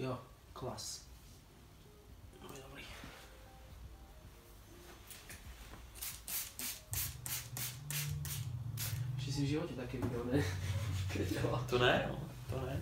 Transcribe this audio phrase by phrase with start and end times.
[0.00, 0.18] Jo,
[0.52, 1.04] klas.
[2.40, 2.84] Dobrý.
[9.18, 10.40] Ešte si v živote také video, ne?
[11.68, 12.16] To ne, no.
[12.48, 12.80] To ne.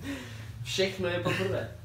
[0.62, 1.77] Všechno je poprvé.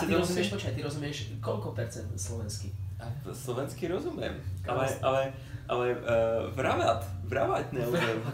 [0.00, 0.52] A si ty rozumieš, musíš...
[0.56, 2.72] počkaj, ty rozumieš koľko percent slovensky?
[3.32, 4.32] Slovensky rozumím,
[4.68, 5.22] Ale- ale,
[5.68, 8.24] ale, uh, vravat, vravat neumím.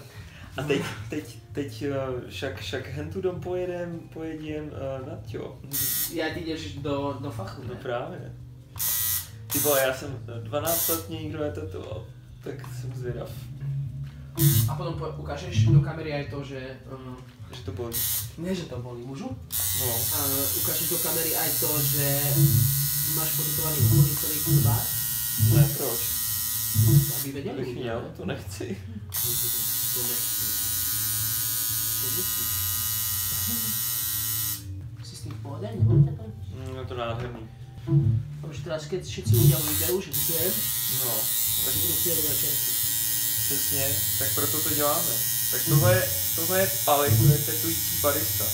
[0.56, 5.58] A teď, teď, teď uh, však, však hentu dom pojedem, pojedem uh, na čo.
[6.14, 7.80] Ja ty ideš do, do fachu, No ne?
[7.82, 8.32] právě.
[9.52, 10.10] Ty vole, já jsem
[10.42, 12.06] 12 let mě nikdo netetoval,
[12.44, 13.30] tak jsem zvědav,
[14.68, 16.76] A potom po, ukážeš do kamery aj to, že...
[16.92, 17.16] Um,
[17.52, 17.94] že to bolí.
[18.38, 19.32] nie, že to boli mužu.
[19.80, 20.18] No, A
[20.56, 22.06] ukážeš do kamery aj to, že
[23.14, 24.86] máš potetovaný úplný celý chrbát,
[25.52, 26.00] ne, proč?
[27.20, 27.62] aby vedeli.
[27.62, 28.76] Abych měl, to nechci.
[29.94, 30.46] To nechci.
[32.02, 32.50] To musíš.
[35.04, 35.42] Si s tým v
[36.16, 36.24] to?
[36.80, 37.42] Je to nádherný.
[38.50, 40.54] Už teraz, keď všetci ľudia videu, že tutujem,
[41.06, 41.14] No,
[41.66, 42.70] tak budú chvíľu na čerky.
[43.46, 43.84] přesně,
[44.18, 45.12] tak proto to děláme.
[45.50, 46.02] Tak tohle je,
[46.36, 48.44] tohle je Pali, to je tetující barista.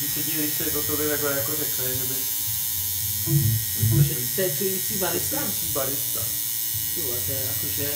[0.00, 2.40] Lidi se diví, když se to tobě takhle jako řekne, že bys...
[4.08, 5.36] Že tetující barista?
[5.36, 6.20] Tetující barista.
[7.02, 7.88] Vole, to je akože...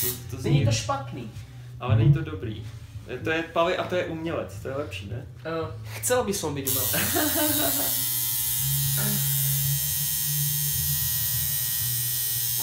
[0.00, 1.30] To, to Není zní, to špatný.
[1.80, 2.66] ale není to dobrý.
[3.24, 5.26] To je Pali a to je umělec, to je lepší, ne?
[5.62, 5.68] Uh,
[6.00, 6.92] chcel by som byť umelec.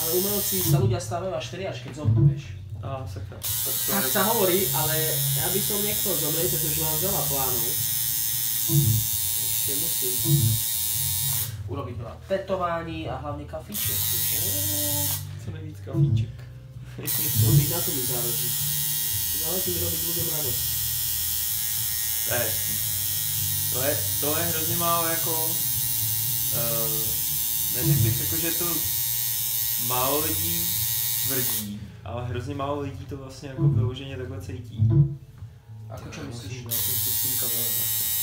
[0.02, 2.46] Ale umelci sa ľudia stávajú až vtedy, až keď zomrú, vieš.
[2.85, 3.38] A sakra.
[3.41, 4.96] Tak Tak sa hovorí, ale
[5.41, 7.66] ja by som nechcel zomrieť, pretože mám veľa plánov.
[8.66, 10.14] Ešte musím
[11.70, 14.00] urobiť veľa tetování a hlavne kafíček.
[15.46, 16.36] Co nejvíc kafíček.
[17.46, 18.50] To mi na to mi záleží.
[19.44, 20.64] Záleží mi robiť ľuďom radosť.
[22.26, 22.76] To je hezký.
[23.74, 25.34] To je, to je hrozně málo jako...
[26.56, 27.16] Uh,
[27.76, 28.66] neřekl bych jako, že to
[29.88, 30.68] málo lidí
[31.28, 34.90] tvrdí, ale hrozně málo lidí to vlastně jako vyloženě takhle cítí.
[35.90, 36.64] Ako čo myslíš?
[36.64, 38.15] Tom s tím kabelem.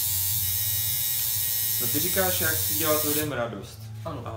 [1.81, 3.79] No ty říkáš, jak si dělat lidem radost.
[4.05, 4.21] Áno.
[4.27, 4.33] A,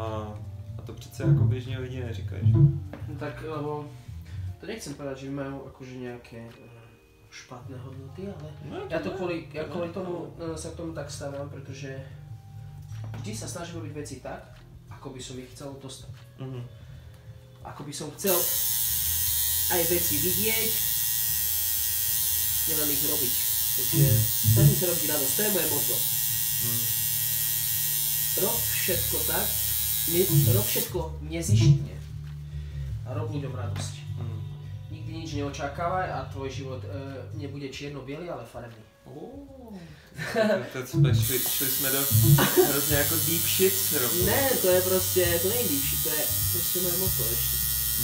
[0.77, 2.47] a to přece jako běžně lidi neříkají.
[2.47, 2.57] že?
[3.07, 3.89] No tak, lebo
[4.59, 6.53] to nechcem povedať, že majú akože nejaké eh,
[7.29, 11.11] špatné hodnoty, ale No, ja to kvôli, ja kvôli tomu eh, sa k tomu tak
[11.11, 11.93] stavám, pretože
[13.21, 14.57] vždy sa snažím robiť veci tak,
[14.89, 16.13] ako by som ich chcel dostať.
[16.41, 16.61] Mhm.
[17.65, 18.37] Ako by som chcel
[19.73, 20.71] aj veci vidieť,
[22.69, 23.33] nielen ich robiť.
[23.75, 24.05] Takže
[24.55, 25.95] snažím sa robiť radosť, to je moje motto.
[26.65, 27.04] Mhm.
[28.41, 29.47] Rob všetko tak,
[30.11, 30.21] ne,
[30.53, 31.95] rob všetko nezištne
[33.05, 33.93] a rob ľuďom radosť.
[34.19, 34.37] Mhm.
[34.91, 36.89] Nikdy nič neočakávaj a tvoj život e,
[37.37, 38.83] nebude čierno-biely, ale farebný.
[39.05, 39.73] Oh.
[40.73, 41.99] Teď jsme šli, šli jsme do
[42.69, 44.25] hrozně jako deep shit rovnou.
[44.25, 47.57] Ne, to je prostě, to není lípší, to je prostě moje motto ešte,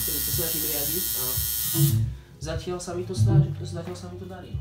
[0.04, 1.26] ktoré sa snažím riadiť a
[2.40, 4.52] zatiaľ sa mi to snaží, zatiaľ sa mi to darí.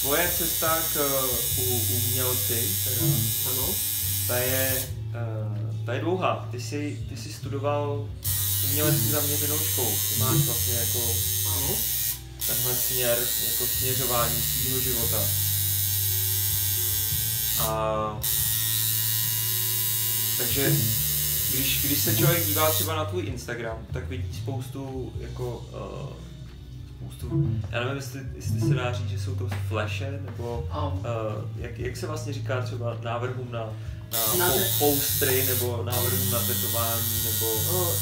[0.00, 3.06] Tvoje cesta k uh, u, umělci, teda,
[3.50, 3.66] Áno,
[4.28, 6.48] ta je, uh, ta je dlouhá.
[6.50, 8.08] Ty jsi, ty jsi studoval
[8.70, 9.90] umělecky zaměřenou školu.
[9.90, 11.00] Ty máš vlastně jako
[11.48, 11.76] áno.
[12.46, 13.18] tenhle směr,
[13.52, 15.20] jako směřování svého života.
[17.60, 18.20] A
[20.38, 20.72] takže
[21.54, 26.25] když, když se člověk dívá třeba na tvůj Instagram, tak vidí spoustu jako uh,
[27.06, 31.02] spoustu, já nevím, jestli, jestli se dá říct, že jsou to flashe, nebo A uh,
[31.56, 33.64] jak, jak se vlastně říká třeba návrhům na,
[34.12, 37.92] na, Na te- poustry, nebo návrhům na tetování, nebo o,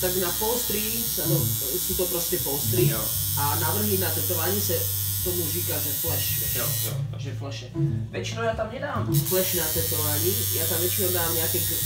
[0.00, 1.38] tak na sa to,
[1.78, 3.00] sú to proste postry jo,
[3.38, 4.76] a návrhy na tetování se
[5.24, 6.54] tomu říká, že flash, vieš.
[6.56, 7.66] jo, jo, že flashe.
[8.12, 9.08] Väčšinou ja tam nedám.
[9.08, 11.84] Flash na tetování, ja tam väčšinou dám nejaké, gr-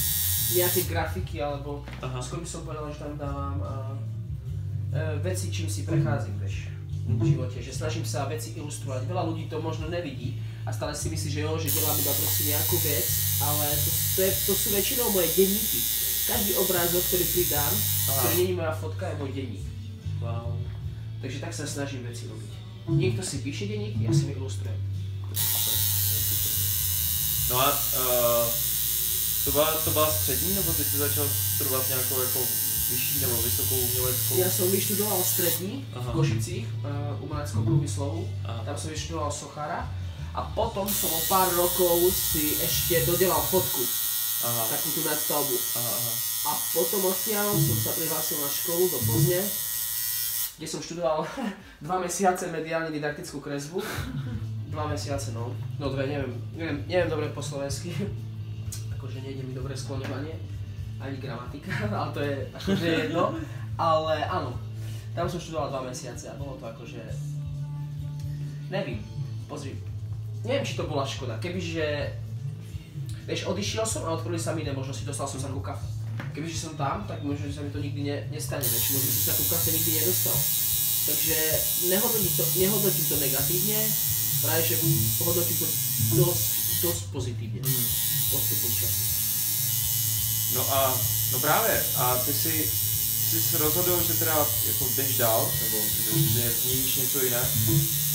[0.58, 2.18] nejaké grafiky, alebo Aha.
[2.18, 4.17] skôr by som povedal, že tam dávam uh, uh,
[5.20, 6.72] veci, čím si prechádzam, vieš,
[7.08, 9.08] v živote, že snažím sa veci ilustrovať.
[9.08, 10.36] Veľa ľudí to možno nevidí
[10.68, 13.06] a stále si myslí, že jo, že delám iba proste nejakú vec,
[13.40, 15.80] ale to, to, je, to sú väčšinou moje denníky.
[16.28, 17.72] každý obrázok, ktorý pridám,
[18.20, 19.64] ktorý není moja fotka, je môj denník.
[20.20, 20.60] Wow.
[21.24, 22.52] Takže tak sa snažím veci robiť.
[22.92, 24.76] Niekto si píše denník, ja si mi ilustrujem.
[27.48, 28.44] No a uh,
[29.44, 31.26] to, byla, to byla střední, nebo ty jsi začal
[31.56, 32.40] studovat nějakou jako
[32.90, 34.34] vyšší nebo vysokou uměleckou?
[34.38, 36.06] Ja som vyštudoval strední v.
[36.12, 38.28] Košicích, uh, umeleckou průmyslovou.
[38.44, 38.64] Aha.
[38.64, 39.88] Tam som vyštudoval sochára.
[40.34, 43.82] A potom som o pár rokov si ešte dodelal fotku,
[44.38, 45.56] Aha, takú tú nadstavbu.
[45.74, 46.12] aha, aha.
[46.46, 49.42] A potom odtiaľ som sa prihlásil na školu do Plzne,
[50.56, 51.26] kde som študoval
[51.84, 53.82] dva mesiace mediálne didaktickú kresbu.
[54.70, 55.50] Dva mesiace, no.
[55.80, 57.90] No dve, neviem, neviem, neviem dobre po slovensky.
[58.94, 60.38] Akože nejde mi dobre skloňovanie,
[60.98, 63.34] ani gramatika, ale to je akože jedno.
[63.78, 64.58] Ale áno,
[65.14, 67.02] tam som študoval dva mesiace a bolo to akože...
[68.68, 69.00] Nevím,
[69.48, 69.78] pozri.
[70.44, 71.38] Neviem, či to bola škoda.
[71.40, 72.12] Kebyže
[73.28, 75.84] Vieš, odišiel som a otvorili sa mi iné možnosti, dostal som sa ku kafe.
[76.32, 79.28] Kebyže som tam, tak možno, že sa mi to nikdy ne, nestane, vieš, možno, že
[79.28, 80.32] sa ku kafe nikdy nedostal.
[81.12, 81.36] Takže
[81.92, 83.80] nehodnotím to, nehodnotím to negatívne,
[84.40, 84.74] práve že
[85.28, 85.66] hodnotím to
[86.24, 86.44] dosť,
[86.88, 87.86] dosť pozitívne Hmm.
[88.32, 89.17] postupom času.
[90.54, 90.94] No a,
[91.32, 92.70] no právě, a ty si,
[93.30, 94.36] jsi rozhodl, že teda
[94.66, 97.42] jako jdeš dál, nebo že, že změníš něco jiné.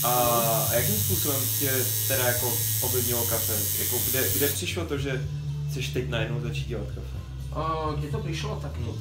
[0.04, 1.72] A, a jakým způsobem tě
[2.08, 3.54] teda jako ovlivnilo kafe?
[3.80, 5.28] Jako kde, kde přišlo to, že
[5.70, 7.18] chceš teď najednou začít dělat kafe?
[7.56, 8.94] Uh, kde to prišlo, tak to, no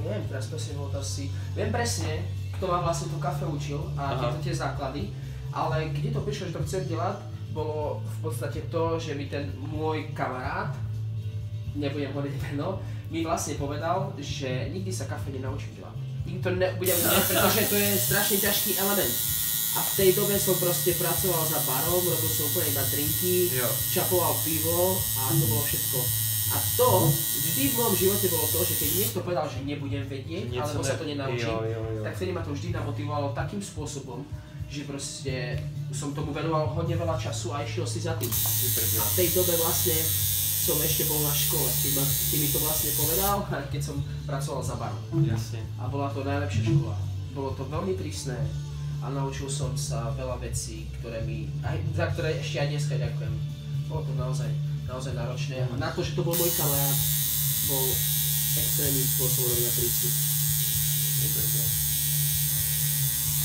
[0.00, 2.24] neviem teraz presne to asi, viem presne,
[2.56, 5.12] kto ma vlastne to kafe učil a tieto tie základy,
[5.52, 7.16] ale kde to prišlo, že to chcem delať,
[7.52, 10.72] bolo v podstate to, že mi ten môj kamarát,
[11.74, 15.96] nebudem hovoriť meno, mi vlastne povedal, že nikdy sa kafe nenaučím delať.
[16.24, 19.14] Nikdy to nebudem delať, pretože to je strašne ťažký element.
[19.72, 23.68] A v tej dobe som proste pracoval za barom, robil som úplne iba drinky, Jo.
[23.88, 25.98] čapoval pivo a to bolo všetko.
[26.52, 26.88] A to
[27.40, 31.00] vždy v mojom živote bolo to, že keď niekto povedal, že nebudem vedieť, alebo sa
[31.00, 32.02] to nenaučím, Jo, jo, jo.
[32.04, 34.20] tak vtedy ma to vždy namotivovalo takým spôsobom,
[34.68, 35.56] že proste
[35.88, 38.28] som tomu venoval hodne veľa času a išiel si za tým.
[38.28, 39.96] A v tej dobe vlastne
[40.62, 41.66] som ešte bol na škole,
[41.98, 43.36] ma, keď mi to vlastne povedal,
[43.74, 43.96] keď som
[44.30, 45.02] pracoval za barom.
[45.26, 45.60] Jasně.
[45.82, 46.96] A bola to najlepšia škola.
[47.34, 48.38] Bolo to veľmi prísne
[49.02, 53.34] a naučil som sa veľa vecí, ktoré mi, aj, za ktoré ešte aj dneska ďakujem.
[53.90, 54.50] Bolo to naozaj,
[54.86, 55.66] naozaj náročné.
[55.66, 56.98] A na to, že to bol môj kamarát,
[57.66, 57.84] bol
[58.54, 60.10] extrémnym spôsobom na prísny.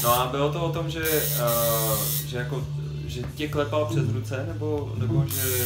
[0.04, 1.98] No a bylo to o tom, že, uh,
[2.28, 2.66] že jako,
[3.08, 5.66] že tě klepal přes ruce, nebo, nebo že,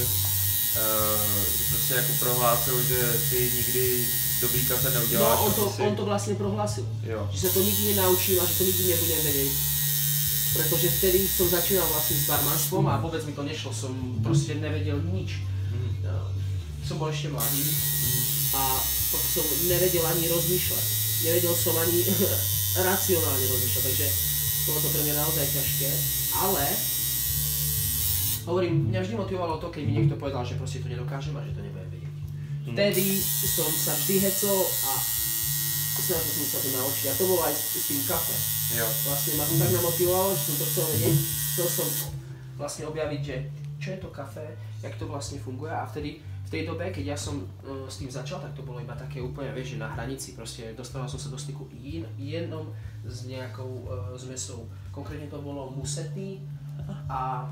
[0.73, 4.05] že prostě jako prohlásil, že ty nikdy
[4.41, 5.39] dobrý kafe neuděláš.
[5.39, 6.85] No on a to, si- on to vlastne prohlásil.
[7.03, 7.27] Jo.
[7.29, 9.51] že sa to nikdy nenaučím a že to nikdy nebudem vedieť.
[10.51, 14.99] Pretože vtedy som začínal vlastne s barmanstvom a vôbec mi to nešlo, som proste nevedel
[15.05, 15.43] nič.
[15.71, 15.89] Mhm.
[16.03, 16.27] No,
[16.81, 17.63] Som bol ešte mladý
[18.51, 18.63] a
[19.11, 20.85] tak som nevedel ani rozmýšľať.
[21.23, 21.99] Nevedel som ani
[22.89, 24.07] racionálne rozmýšľať, takže
[24.65, 25.89] bolo to pre mňa naozaj ťažké,
[26.37, 26.63] ale
[28.51, 31.55] hovorím, mňa vždy motivovalo to, keď mi niekto povedal, že proste to nedokážem a že
[31.55, 32.15] to nebudem vedieť.
[32.67, 32.75] Mhm.
[32.75, 33.05] Vtedy
[33.47, 34.59] som sa vždy hecol
[34.91, 34.91] a
[36.01, 37.05] snažil som sa to naučiť.
[37.07, 38.35] A to bolo aj s, s tým kafe.
[38.75, 38.87] Jo.
[39.07, 41.17] Vlastne ma to tak namotivovalo, že som to chcel vedieť.
[41.55, 41.87] Chcel som
[42.59, 43.35] vlastne objaviť, že
[43.81, 44.45] čo je to kafe,
[44.83, 48.11] jak to vlastne funguje a vtedy v tej dobe, keď ja som uh, s tým
[48.11, 51.31] začal, tak to bolo iba také úplne, vieš, že na hranici, proste dostával som sa
[51.31, 52.67] do styku jen, jenom
[53.07, 54.67] s nejakou uh, zmesou.
[54.91, 56.43] Konkrétne to bolo musety
[57.07, 57.47] a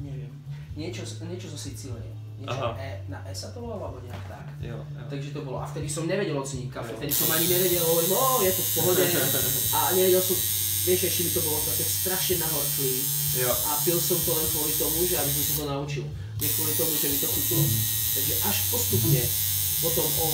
[0.00, 0.32] neviem,
[0.76, 2.12] niečo, niečo zo Sicílie.
[2.40, 4.46] Niečo e, na E sa to volalo, alebo nejak tak.
[4.64, 5.02] Jo, jo.
[5.12, 5.60] Takže to bolo.
[5.60, 6.96] A vtedy som nevedel oceniť kafe.
[6.96, 9.04] Vtedy som ani nevedel, hovorím, o, je to v pohode.
[9.76, 10.36] A nevedel som,
[10.88, 12.92] vieš, ešte mi to bolo také strašne nahorklý.
[13.44, 13.52] Jo.
[13.52, 16.04] A pil som to len kvôli tomu, že aby som sa to naučil.
[16.40, 17.64] Nie kvôli tomu, že mi to chutilo.
[18.16, 19.22] Takže až postupne,
[19.84, 20.28] potom o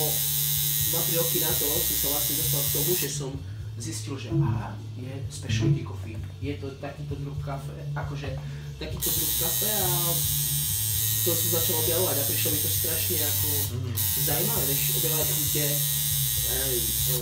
[0.95, 3.31] 2-3 roky na to som sa vlastne dostal k tomu, že som
[3.77, 8.33] zistil, že aha, je specialty coffee, je to takýto druh kafe, akože
[8.79, 9.89] takýto druh kafe a
[11.25, 13.89] to som začal objavovať a prišlo mi to strašne ako Mhm.
[14.23, 15.65] zaujímavé, vieš, objavovať chute
[16.47, 17.15] aj, e,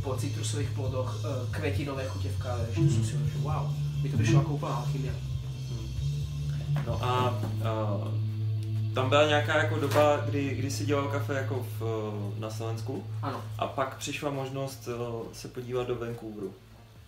[0.00, 3.64] po citrusových plodoch, e, kvetinové chute v káve, vieš, to som si hovoril, že wow,
[3.98, 5.14] mi to prišlo ako úplná alchymia.
[6.86, 8.08] No a uh,
[8.94, 11.82] tam byla nějaká jako doba, kdy, kdy si dělal kafe jako v,
[12.38, 16.54] na Slovensku Áno, a pak přišla možnost uh, se podívat do Vancouveru.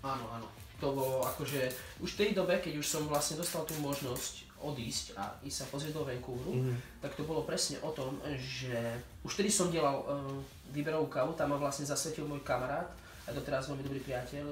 [0.03, 0.47] áno, áno.
[0.83, 1.71] To bolo akože,
[2.03, 5.71] už v tej dobe, keď už som vlastne dostal tú možnosť odísť a ísť sa
[5.71, 6.75] pozrieť do Vancouveru, Mhm.
[6.99, 8.75] tak to bolo presne o tom, že
[9.23, 10.39] už vtedy som delal uh,
[10.71, 12.91] výberovú kávu, tam ma vlastne zasvetil môj kamarát,
[13.23, 14.47] a doteraz veľmi dobrý priateľ,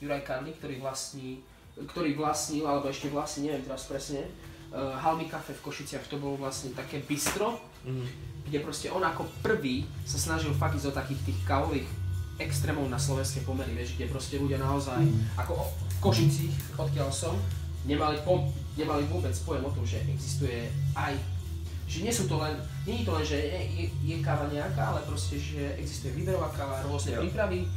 [0.00, 1.40] Juraj Karli, ktorý vlastní,
[1.76, 4.24] ktorý vlastnil, alebo ešte vlastní, neviem teraz presne,
[4.72, 8.04] uh, Halmy Cafe v Košiciach, to bolo vlastne také bistro, Mhm.
[8.48, 11.88] kde proste on ako prvý sa snažil fakt ísť do takých tých kávových
[12.36, 14.98] extrémov na slovenské pomery, vieš, kde proste ľudia naozaj,
[15.36, 17.34] ako o- v Košicích, odkiaľ som,
[17.84, 21.14] nemali, po, nemali vôbec pojem o tom, že existuje aj
[21.84, 22.56] že nie sú to len,
[22.88, 26.48] nie je to len, že je, je, je káva nejaká, ale proste, že existuje výberová
[26.48, 27.20] káva, rôzne Jo.
[27.20, 27.68] prípravy e,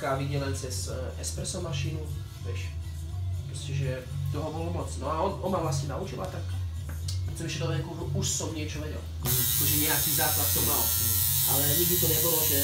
[0.00, 2.00] kávy nielen cez e, espresso mašínu,
[2.40, 2.72] vieš.
[3.46, 3.90] Proste, že
[4.32, 4.88] toho bolo moc.
[4.96, 6.40] No a on, on ma vlastne naučil a tak
[7.36, 9.02] som išiel do Vancouveru, už som niečo vedel.
[9.20, 10.82] Akože nejaký základ to mal.
[11.52, 12.58] Ale nikdy to nebolo, že,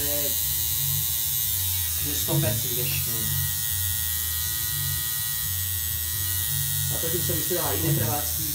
[2.01, 2.91] že 100% vieš.
[6.91, 8.55] A predtým som vystrelal aj iné prevádzky e,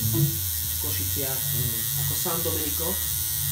[0.00, 1.40] v Košiciach,
[2.02, 2.88] ako San Domenico,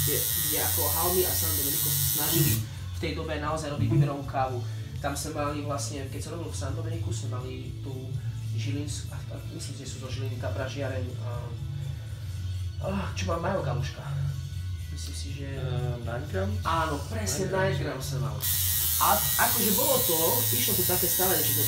[0.05, 4.25] kde, kde ako Halmy a San Domenico sa snažili v tej dobe naozaj robiť výberovú
[4.27, 4.59] kávu.
[4.99, 8.11] Tam sme mali vlastne, keď som robil v San Domeniku, sme mali tú
[8.59, 9.15] Žilinskú,
[9.55, 11.31] myslím, že sú to Žiliny, tá pražiareň, a,
[12.91, 14.03] a, čo má Majo Galuška.
[14.91, 15.47] Myslím si, že...
[15.63, 16.51] Uh, Nagram?
[16.67, 18.35] Áno, presne 9 gram som mal.
[18.99, 20.19] A akože bolo to,
[20.59, 21.64] išlo to také stavenie, že do,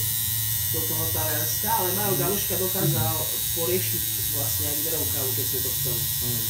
[0.74, 3.16] do toho Talianska, ale Majo Galuška dokázal
[3.54, 4.02] poriešiť
[4.34, 6.02] vlastne aj výberovú kávu, keď sme to chceli.
[6.26, 6.44] Mm.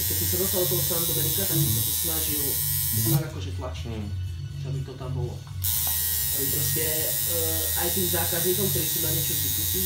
[0.00, 2.42] Keď som sa dostal do toho San Dominika, tak som sa to snažil
[3.16, 4.08] tak akože tlačiť, Mm.
[4.60, 5.34] že aby to tam bolo.
[6.36, 9.84] Aby proste uh, aj tým zákazníkom, ktorí sú na niečo zvyknutí,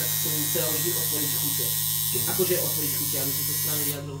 [0.00, 1.66] tak som chcel vždy otvoriť chute.
[2.12, 4.18] Či, akože otvoriť chute, aby som to správne vyjadril,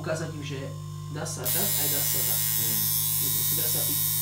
[0.00, 0.60] ukázať im, že
[1.12, 2.40] dá sa tak, aj dá sa tak.
[2.40, 2.80] Mm.
[3.20, 4.19] Proste dá sa piť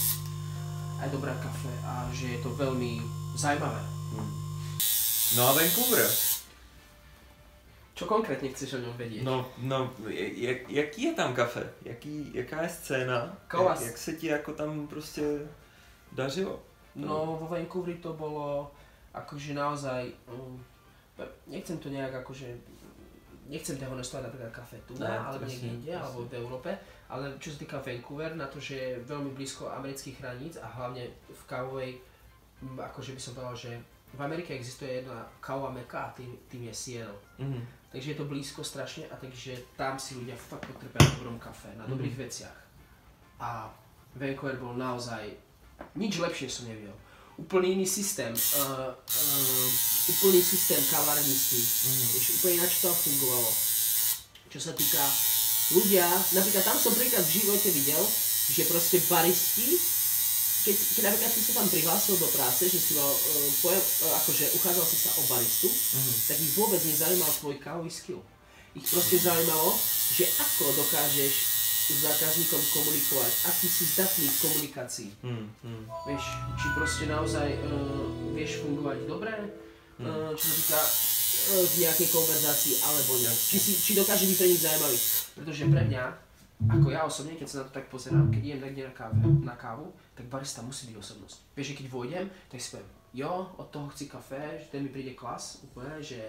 [1.03, 3.03] aj dobrá kafe a že je to veľmi
[3.37, 3.83] zaujímavé.
[5.37, 6.09] No a Vancouver?
[7.99, 9.27] Čo konkrétne chceš o ňom vedieť?
[9.27, 11.67] No, no, jak, jaký je tam kafe?
[11.83, 13.37] Jaký, jaká je scéna?
[13.53, 15.23] Jak, jak se ti jako tam prostě
[16.13, 16.63] dařilo?
[16.99, 18.75] No vo Vancouveri to bolo
[19.15, 20.59] akože naozaj, um,
[21.47, 22.59] nechcem to nejak akože,
[23.47, 26.71] nechcem dehonestovať napríklad kafe tu, Ne, alebo niekde inde, alebo v Európe,
[27.09, 31.09] ale čo sa týka Vancouver, na to, že je veľmi blízko amerických hraníc a hlavne
[31.29, 31.91] v kávovej,
[32.77, 33.73] akože by som povedal, že
[34.09, 37.21] v Amerike existuje jedna kávová meka a tým, tým je Seattle.
[37.39, 37.61] Mhm.
[37.89, 41.73] Takže je to blízko strašne a takže tam si ľudia fakt potrpia na dobrom kafe,
[41.77, 42.21] na dobrých Mhm.
[42.21, 42.59] veciach.
[43.41, 43.73] A
[44.13, 45.33] Vancouver bol naozaj,
[45.97, 46.93] nič lepšie som nevidel.
[47.39, 49.69] Úplný iný systém, uh, uh,
[50.11, 52.05] úplný systém kavárnictví, Mhm.
[52.13, 53.51] vieš, úplne ináč to fungovalo.
[54.49, 55.01] Čo sa týka
[55.71, 58.03] ľudia, napríklad tam som prvýkrát v živote videl,
[58.49, 59.77] že proste baristi,
[60.65, 64.17] keď, keď napríklad si sa tam prihlásil do práce, že si mal, uh, pojem, uh,
[64.19, 66.13] akože uchádzal si sa o baristu, Mhm.
[66.29, 68.21] tak ich vôbec nezaujímal tvoj kávový skill.
[68.77, 69.73] Ich proste zaujímalo,
[70.13, 71.35] že ako dokážeš
[71.89, 75.11] s zákazníkom komunikovať, aký si zdatný v komunikácii.
[75.25, 75.45] Mhm.
[75.63, 75.83] Mhm.
[76.05, 76.25] Vieš,
[76.57, 79.33] či proste naozaj uh, vieš fungovať dobre,
[80.01, 80.81] uh, čo sa týka
[81.49, 83.33] v nejakej konverzácii, alebo nie.
[83.33, 84.99] Či, si, či dokáže byť pre nich zaujímavý.
[85.39, 86.05] Pretože pre mňa,
[86.69, 89.57] ako ja osobne, keď sa na to tak pozerám, keď idem niekde na, káve, na
[89.57, 91.37] kávu, tak barista musí byť osobnosť.
[91.57, 94.91] Vieš, že keď vojdem, tak si poviem, jo, od toho chci kafe, že ten mi
[94.93, 96.21] príde klas, úplne, že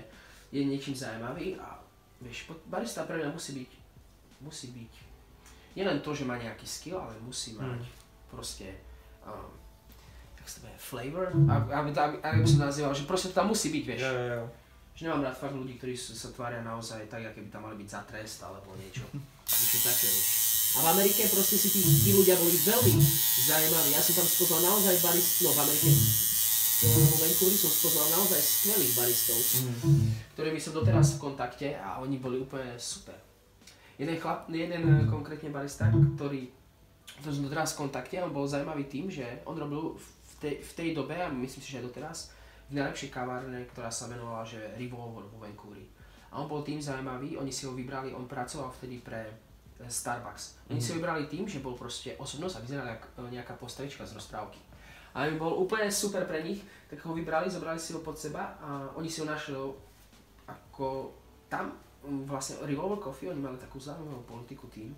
[0.53, 1.77] je niečím zaujímavý a
[2.21, 3.71] vieš, barista pre mňa musí byť,
[4.41, 4.93] musí byť,
[5.75, 7.85] nielen to, že má nejaký skill, ale musí mať
[8.29, 8.69] proste,
[9.25, 9.49] um,
[10.37, 13.37] jak sa to povie, flavor, aby, aby, aby, aby by som nazýval, že proste to
[13.37, 14.01] tam musí byť, vieš.
[14.01, 14.43] Jo, jo, jo.
[14.99, 17.87] Že nemám rád fakt ľudí, ktorí sa tvária naozaj tak, aké by tam mali byť
[17.87, 19.07] za trest alebo niečo.
[19.47, 20.11] Niečo také.
[20.69, 22.93] A v Amerike proste si tí, tí ľudia boli veľmi
[23.41, 23.89] zaujímaví.
[23.89, 25.89] Ja som tam spoznal naozaj barist, no v Amerike,
[26.79, 30.05] vo Vancouveri som spoznal naozaj skvelých baristov, Mhm.
[30.35, 33.15] ktorými som doteraz v kontakte a oni boli úplne super.
[33.95, 36.51] Jeden chlap, jeden eh, konkrétne barista, ktorý,
[37.19, 40.71] ktorý som doteraz v kontakte, on bol zaujímavý tým, že on robil v tej, v
[40.75, 42.38] tej dobe, a myslím si, že aj doteraz, v
[42.69, 45.85] najlepšej kavárne, ktorá sa menovala, že Revolver vo Vancouveri.
[46.29, 50.69] A on bol tým zaujímavý, oni si ho vybrali, on pracoval vtedy pre eh, Starbucks.
[50.69, 54.13] Oni si ho vybrali tým, že bol proste osobnosť a vyzeral ako nejaká postavička z
[54.13, 54.61] rozprávky.
[55.17, 58.53] A im bol úplne super pre nich, tak ho vybrali, zobrali si ho pod seba
[58.61, 59.57] a oni si ho našli
[60.45, 61.09] ako
[61.49, 61.73] tam
[62.05, 64.93] mm, vlastne Revolver Coffee, oni mali takú zaujímavú politiku tým,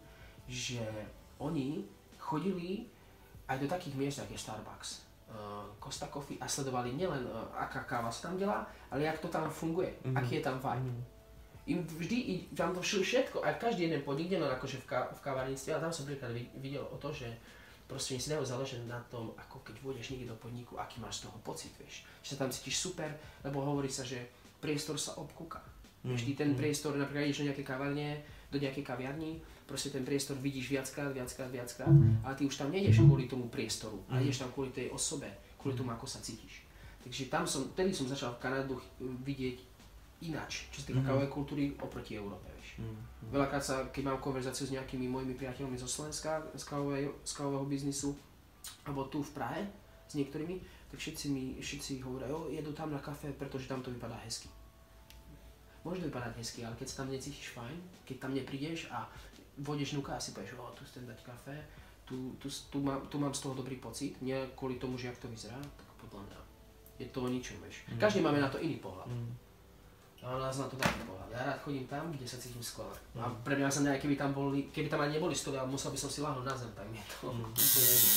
[0.52, 0.84] že
[1.40, 1.88] oni
[2.20, 2.92] chodili
[3.48, 4.90] aj do takých miest, ako je Starbucks,
[5.78, 9.48] Costa Coffee a sledovali nielen uh, aká káva sa tam delá, ale jak to tam
[9.48, 10.16] funguje, Mhm.
[10.16, 10.94] aký je tam vibe.
[11.64, 14.86] Im vždy, i- tam to vš- všetko, aj každý jeden podnik, nie len akože v,
[14.88, 17.30] ká, v kávárnictve, ale tam som príklad vi- videl o to, že
[17.86, 21.30] proste si dajú záležať na tom, ako keď vôjdeš niekde do podniku, aký máš z
[21.30, 22.02] toho pocit, vieš.
[22.22, 23.10] Že sa tam cítiš super,
[23.42, 24.26] lebo hovorí sa, že
[24.58, 25.62] priestor sa obkúka.
[26.02, 28.10] Vieš, ty ten priestor, napríklad ideš do nejakej kavárne,
[28.50, 29.38] do nejakej kaviarni,
[29.72, 31.88] proste ten priestor vidíš viackrát, viackrát, viackrát,
[32.22, 35.80] ale ty už tam nejdeš kvôli tomu priestoru, ale ideš tam kvôli tej osobe, kvôli
[35.80, 36.68] tomu, ako sa cítiš.
[37.00, 39.58] Takže tam som, tedy som začal v Kanadu vidieť
[40.22, 41.08] ináč, čo sa týka Mhm.
[41.08, 42.78] kávovej kultúry oproti Európe, vieš.
[42.78, 43.32] Mm, mm.
[43.34, 47.66] Veľakrát sa, keď mám konverzáciu s nejakými mojimi priateľmi zo Slovenska, z kávovej, z kávového
[47.66, 48.14] biznisu,
[48.86, 49.66] alebo tu v Prahe,
[50.06, 50.62] s niektorými,
[50.94, 54.52] tak všetci mi, všetci hovoria, jo, jedu tam na kafe, pretože tam to vypadá hezky.
[55.82, 59.10] Môže to vypadať hezky, ale keď sa tam necítiš fajn, keď tam neprídeš a
[59.62, 61.56] vodeš nuka a si povieš, o, tu chcem dať kafe,
[62.04, 65.18] tu, tu, tu, mám, tu mám z toho dobrý pocit, nie kvôli tomu, že jak
[65.18, 66.40] to vyzerá, tak podľa mňa
[67.00, 67.82] je to o ničom, vieš.
[67.88, 67.98] Mm.
[67.98, 69.08] Každý máme na to iný pohľad.
[69.10, 69.32] Mm.
[70.22, 71.34] A nás na to taký pohľad.
[71.34, 72.94] Ja rád chodím tam, kde sa cítim skvelé.
[73.18, 73.42] A Mm.
[73.42, 76.10] pre mňa sa keby tam boli, keby tam ani neboli stoly, ale musel by som
[76.10, 77.42] si láhnuť na zem, tak mi to Mm.
[77.42, 78.12] úplne jedno.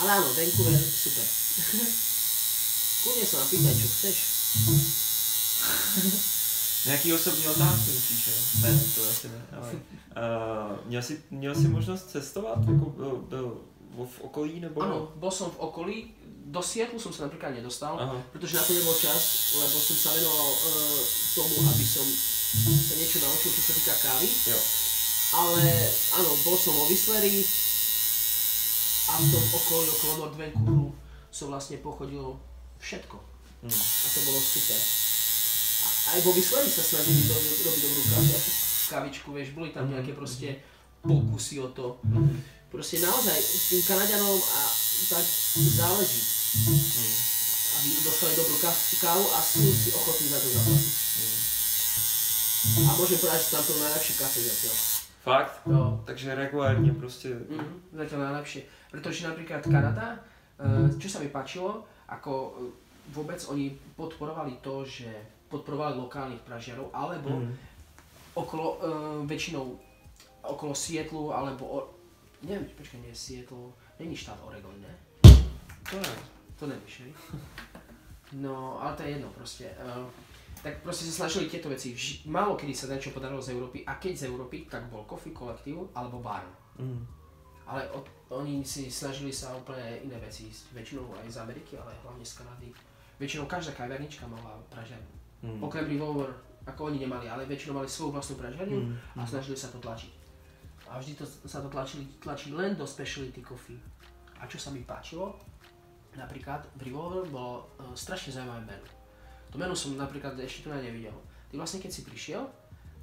[0.00, 1.26] Ale áno, Vancouver, super.
[3.02, 4.16] Kľudne sa ma pýtaj, čo chceš.
[6.86, 8.34] Nějaký osobní otázky myslíš, jo?
[8.62, 9.72] Ne, to asi ne, ale...
[9.72, 12.58] Uh, měl, jsi, měl jsi možnost cestovat?
[12.58, 13.60] Jako byl, byl
[14.10, 14.82] v okolí nebo...
[14.82, 15.96] Áno, bol som v okolí,
[16.48, 18.18] do Sietlu som sa napríklad nedostal, Aha.
[18.32, 21.00] pretože na to nebol čas, lebo som sa venoval uh,
[21.38, 22.06] tomu, aby som
[22.88, 24.28] sa niečo naučil, čo sa týka kávy.
[24.48, 24.58] Jo.
[25.32, 25.60] Ale
[26.18, 27.46] áno, bol som vo Whistleri
[29.12, 30.88] a v tom okolí, okolo North Vancouveru
[31.32, 32.36] som vlastne pochodil
[32.80, 33.16] všetko.
[33.64, 33.70] Hm.
[33.72, 34.80] A to bolo super.
[36.02, 38.30] A aj vo Whistleri sa snažili do, robiť dobrú kavi,
[38.90, 40.58] kavičku, vieš, boli tam nejaké proste
[41.02, 41.98] pokusy o to.
[42.70, 44.60] Proste naozaj s tým Kanadianom a
[45.12, 45.24] tak
[45.76, 46.22] záleží,
[47.78, 48.56] aby dostali dobrú
[48.98, 50.94] kávu a sú si ochotní za to zaplatiť.
[52.62, 54.76] A môžem povedať, že tam to najlepšie kafe zatiaľ.
[55.22, 55.66] Fakt?
[55.66, 56.02] No.
[56.04, 57.28] Takže regulárně prostě...
[57.50, 58.62] Mhm, zatiaľ najlepšie.
[58.90, 62.50] Pretože napríklad Kanada, eh, čo sa mi páčilo, ako eh,
[63.14, 65.06] vôbec oni podporovali to, že
[65.52, 67.52] podporovali lokálnych pražiarov, alebo Hm.
[68.32, 68.80] okolo, uh,
[69.28, 69.76] väčšinou
[70.42, 71.78] okolo Sietlu, alebo, o,
[72.40, 73.68] neviem, počkaj, nie Sietlu,
[74.00, 74.92] není štát Oregon, ne?
[75.92, 76.14] To je.
[76.56, 77.12] To nevíš, hej?
[78.32, 79.68] No, ale to je jedno proste.
[79.76, 80.08] Uh,
[80.62, 81.92] tak proste sa snažili tieto veci.
[81.92, 85.34] Vž- málo kedy sa niečo podarilo z Európy a keď z Európy, tak bol Coffee
[85.34, 86.48] Collective alebo Barn.
[86.80, 87.02] Hm.
[87.66, 92.24] Ale od, oni si snažili sa úplne iné veci, väčšinou aj z Ameriky, ale hlavne
[92.24, 92.70] z Kanady.
[93.18, 95.21] Väčšinou každá kaviarnička mala pražiarnu.
[95.42, 95.58] Hm.
[95.60, 96.30] Okrem Revolver,
[96.62, 99.18] ako oni nemali, ale väčšinou mali svoju vlastnú pražiarňu Hm.
[99.18, 100.12] a snažili sa to tlačiť.
[100.86, 103.80] A vždy to, sa to tlačili, tlačili len do specialty coffee.
[104.38, 105.38] A čo sa mi páčilo,
[106.12, 108.86] napríklad v Revolver bolo uh, strašne zaujímavé menu.
[109.52, 111.16] To menu som napríklad ešte tu nevidel.
[111.48, 112.42] Ty vlastne keď si prišiel,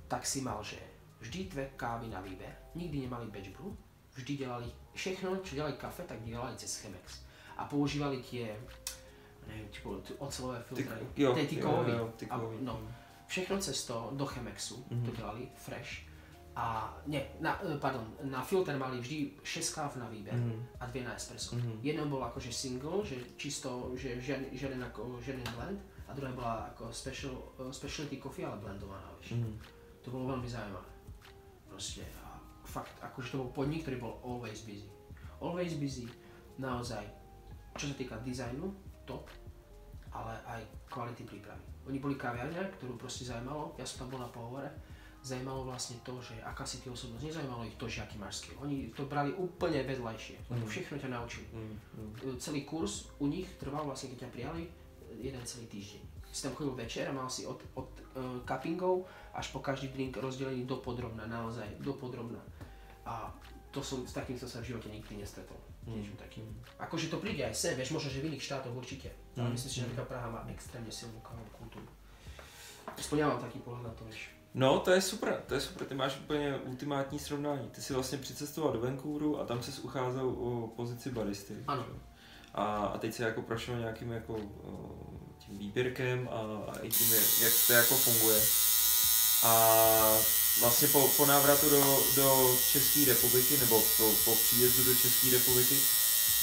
[0.10, 0.78] tak si mal, že
[1.22, 3.74] vždy dve kávy na výber, nikdy nemali batch brew,
[4.18, 7.24] vždy delali všechno, čo delali kafe, tak delali cez Chemex.
[7.58, 8.56] A používali tie,
[9.50, 11.34] neviem, či bolo tu ocelové filtre, jo, jo,
[12.14, 12.58] ty A, kovový.
[12.62, 12.78] no,
[13.26, 15.06] všechno cez to do Chemexu Mhm.
[15.06, 16.06] to delali, fresh.
[16.56, 20.78] A nie, na, eh, pardon, na filter mali vždy 6 káv na výber Mhm.
[20.80, 21.56] a dve na espresso.
[21.56, 21.80] Mhm.
[21.82, 24.20] Jedna bola akože single, že čisto, že
[24.52, 27.36] žiaden, ako, žiaden blend a druhá bola ako special,
[27.72, 29.40] specialty coffee, ale blendovaná, vieš.
[29.40, 29.56] Hm.
[30.00, 30.90] To bolo veľmi zaujímavé.
[31.70, 32.36] Proste a
[32.66, 34.90] fakt, akože to bol podnik, ktorý bol always busy.
[35.40, 36.10] Always busy,
[36.58, 37.06] naozaj,
[37.78, 38.68] čo sa týka dizajnu,
[39.06, 39.30] top,
[40.14, 41.62] ale aj kvality prípravy.
[41.90, 44.70] Oni boli kaviarňa, ktorú proste zaujímalo, ja som tam bol na pohovore,
[45.20, 48.56] zajímalo vlastne to, že aká si ty osobnosť, nezajímalo ich to, že aký máš skill.
[48.64, 50.64] Oni to brali úplne vedľajšie, Mm.
[50.64, 51.48] všechno ťa naučili.
[51.52, 51.76] Hm.
[51.76, 52.12] Hm.
[52.24, 54.64] E, Celý kurz u nich trval vlastne, keď ťa prijali,
[55.20, 56.02] jeden celý týždeň.
[56.30, 60.14] Si tam chodil večer a mal si od, od uh, cuppingov až po každý drink
[60.14, 62.38] rozdelený do podrobna, naozaj do podrobna.
[63.02, 63.34] A
[63.74, 65.58] to som, s takým som sa v živote nikdy nestretol.
[65.88, 65.96] Mm.
[65.96, 66.46] Niečím takým.
[66.80, 69.10] Akože to príde aj sem, vieš, možno, že v iných štátoch určite.
[69.38, 69.54] Ale Mm.
[69.54, 71.88] myslím si, že napríklad Praha má extrémne silnú kávovú kultúru.
[72.98, 74.30] Aspoň ja mám taký pohľad na to, vieš.
[74.54, 77.70] No, to je super, to je super, ty máš úplně ultimátní srovnání.
[77.70, 81.54] Ty si vlastně přicestoval do Vancouveru a tam jsi ucházel o pozici baristy.
[81.68, 81.86] Ano.
[82.54, 84.36] A, a teď se jako prošel nějakým jako
[85.40, 86.40] tím výběrkem a,
[86.72, 88.42] a i tím, jak, jak to jako funguje.
[89.44, 89.54] A
[90.62, 95.76] vlastně po, po návratu do, do České republiky, nebo po, po příjezdu do České republiky,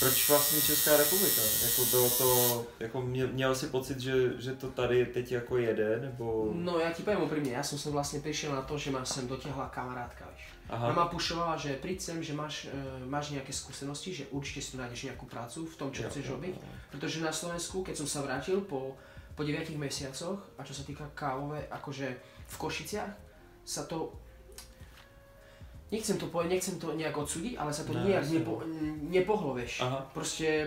[0.00, 1.42] proč vlastně Česká republika?
[1.64, 6.00] Jako bylo to, jako měl, měl jsi pocit, že, že to tady teď jako jede,
[6.00, 6.52] nebo...
[6.54, 9.28] No ja ti poviem úprimne, ja som sem vlastne prišiel na to, že ma sem
[9.28, 10.44] dotiahla kamarátka, vieš.
[10.68, 10.92] Aha.
[10.92, 14.76] Mama pušovala, že príď sem, že máš, e, máš nejaké skúsenosti, že určite si tu
[14.76, 16.54] nájdeš nejakú prácu v tom, čo Jo, chceš jo, robiť.
[16.90, 18.98] Pretože na Slovensku, keď som sa vrátil po,
[19.36, 23.10] po 9 mesiacoch, a čo sa týka kávové, akože v Košiciach,
[23.66, 24.14] sa to...
[25.86, 28.58] Nechcem to povedať, nechcem to nejak odsúdiť, ale sa to Ne, nejak nepo,
[29.06, 29.86] nepohlo, vieš.
[29.86, 30.02] Aha.
[30.10, 30.66] Proste,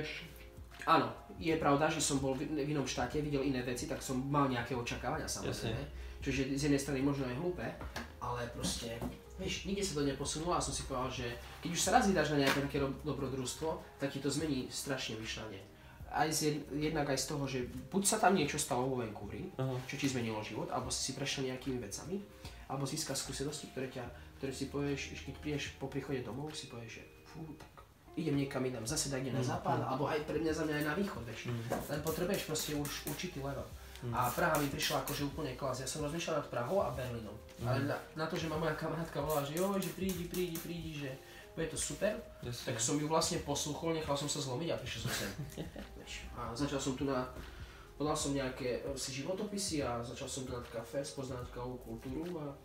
[0.87, 4.15] áno, je pravda, že som bol v, v inom štáte, videl iné veci, tak som
[4.15, 5.83] mal nejaké očakávania samozrejme.
[6.23, 7.63] Čože z jednej strany možno aj hlúpe,
[8.19, 8.95] ale proste,
[9.35, 11.27] vieš, nikde sa to neposunulo a som si povedal, že
[11.63, 15.19] keď už sa raz vydáš na nejaké také ro- dobrodružstvo, tak ti to zmení strašne
[15.19, 15.59] myšľanie.
[16.13, 17.59] Aj z, jed- jednak aj z toho, že
[17.93, 19.75] buď sa tam niečo stalo vo Vancouveri, Aha.
[19.85, 22.17] čo ti zmenilo život, alebo si si prešiel nejakými vecami,
[22.69, 24.05] alebo získaš skúsenosti, ktoré, ťa,
[24.41, 27.85] ktoré si povieš, keď prídeš po príchode domov, si povieš, že fú, tak
[28.17, 30.93] idem niekam inám, zase tak na západ, alebo aj pre mňa za mňa aj na
[30.97, 31.49] východ, vieš.
[31.69, 33.65] Len potrebuješ proste už určitý level.
[34.15, 35.83] A Praha mi prišla akože úplne klas.
[35.83, 37.35] Ja som rozmýšľal nad Prahou a Berlínom.
[37.67, 40.95] Ale na, na, to, že ma moja kamarátka volala, že joj, že prídi, prídi, prídi,
[40.95, 41.11] že
[41.59, 42.71] bude to super, Jasne.
[42.71, 45.31] tak som ju vlastne poslúchol, nechal som sa zlomiť a prišiel som sem.
[46.39, 47.27] A začal som tu na,
[47.99, 52.55] podal som nejaké si životopisy a začal som tu na kafe, spoznať kávovú kultúru a,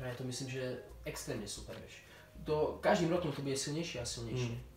[0.00, 0.70] a ja to myslím, že je
[1.04, 2.00] extrémne super, vieš.
[2.40, 4.56] Do, každým rokom to bude silnejšie a silnejšie.
[4.56, 4.72] Mm.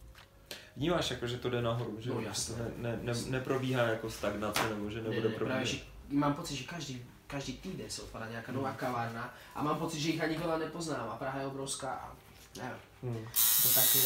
[0.77, 4.69] Vnímáš jako, že to jde nahoru, že No, to ne, ne, ne, neprobíhá jako stagnace,
[4.69, 5.65] nebo že Ne, nebude ne, práve, probíhat.
[5.67, 5.77] že
[6.11, 10.09] mám pocit, že každý, každý týden sa otvára nejaká nová kavárna a mám pocit, že
[10.15, 12.13] ich ani veľa nepoznám a Praha je obrovská a
[12.57, 13.25] neviem, Hmm.
[13.63, 14.01] to také...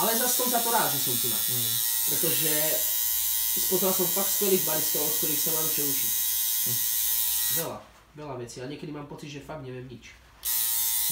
[0.00, 1.36] Ale zase som za to rád, že som tu na.
[1.36, 1.72] Hmm.
[2.08, 2.52] Pretože
[3.68, 6.12] spoznal som fakt skvelých baristov, od ktorých sa mám čo učiť.
[7.58, 7.78] Veľa,
[8.16, 10.08] veľa vecí a niekedy mám pocit, že fakt neviem nič.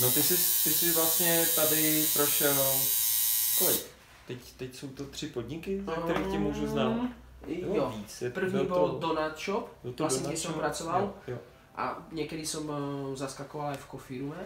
[0.00, 2.56] No ty jsi, ty jsi vlastně tady prošel
[3.58, 3.84] kolik?
[4.26, 6.96] Teď, teď jsou to tři podniky, za kterých tě můžu znát.
[7.48, 8.22] Nebo Jo, víc.
[8.22, 10.56] Je- první byl bol Donut Shop byl to vlastne, kde Shop?
[10.56, 11.00] pracoval.
[11.02, 11.38] Jo, jo.
[11.76, 14.40] a niekedy som uh, zaskakoval aj v kofírume.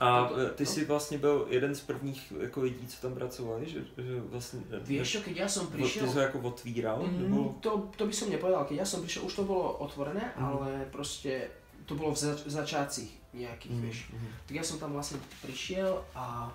[0.00, 3.80] A e, ty jsi vlastně byl jeden z prvních jako lidí, co tam pracovali, že,
[3.98, 4.60] že vlastně...
[4.82, 6.06] Vieš čo, keď ja som Ty prišiel...
[6.08, 7.54] jsi ho jako otvíral, Mm, nebo...
[7.60, 10.44] to, to by som nepovedal, keď ja som prišiel, už to bolo otvorené, Mhm.
[10.44, 11.48] ale proste
[11.86, 13.98] to bolo v zač- začátcích nejakých, Mhm, vieš.
[14.12, 14.28] mhm.
[14.46, 16.50] Tak ja som tam vlastne prišiel a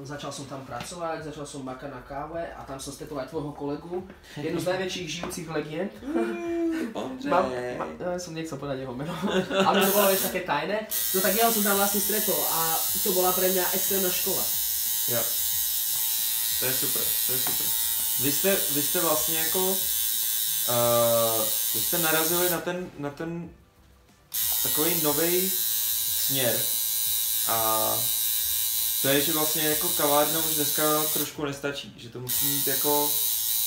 [0.00, 3.52] začal som tam pracovať, začal som makať na káve a tam som stretol aj tvojho
[3.52, 4.00] kolegu,
[4.40, 5.92] jednu z najväčších žijúcich legend.
[6.96, 7.30] Ondřej.
[7.30, 9.12] Mám, ma, ja som nechcel povedať jeho meno,
[9.68, 10.88] ale to bolo vieš také tajné.
[10.88, 12.60] No tak jeho som tam vlastne stretol a
[13.04, 14.44] to bola pre mňa extrémna škola.
[15.12, 15.22] Jo.
[16.60, 17.66] To je super, to je super.
[18.22, 19.76] Vy jste, vy jste vlastně jako, uh,
[21.74, 23.50] vy jste narazili na ten, na ten
[24.62, 25.50] takový nový
[26.26, 26.56] směr
[27.48, 27.56] a
[29.02, 30.82] to je, že vlastně jako kavárna už dneska
[31.14, 33.10] trošku nestačí, že to musí mít jako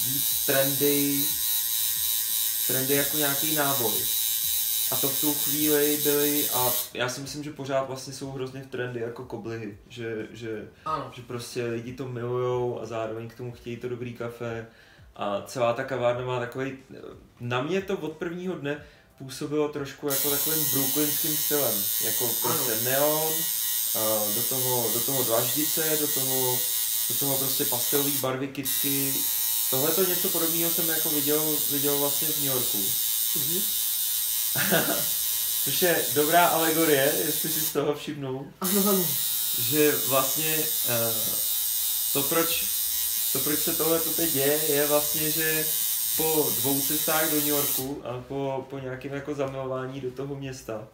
[0.05, 1.25] víc trendy,
[2.67, 3.93] trendy jako nějaký náboj.
[4.91, 8.61] A to v tu chvíli byly, a já si myslím, že pořád vlastně jsou hrozně
[8.61, 10.67] v trendy jako koblihy, že, že
[11.13, 14.67] že prostě lidi to milujou a zároveň k tomu chtějí to dobrý kafe.
[15.15, 16.77] A celá ta kavárna má takový,
[17.39, 18.85] na mě to od prvního dne
[19.17, 23.64] působilo trošku jako takovým brooklynským stylem, jako prostě neon, a
[24.35, 26.59] do toho, do toho dlaždice, do toho,
[27.09, 29.13] do toho prostě pastelový barvy kitky.
[29.69, 32.77] Tohle to něco podobného jsem jako viděl, viděl vlastně v New Yorku.
[33.35, 33.61] Mhm.
[35.65, 39.05] Což je dobrá alegorie, jestli si z toho všimnul Áno, áno.
[39.59, 40.57] že vlastně
[40.89, 41.15] uh,
[42.13, 42.63] to, proč,
[43.33, 45.65] to, proč se tohle tu teď děje, je vlastně, že
[46.17, 50.87] po dvou cestách do New Yorku a po, po nějakém jako zamilování do toho města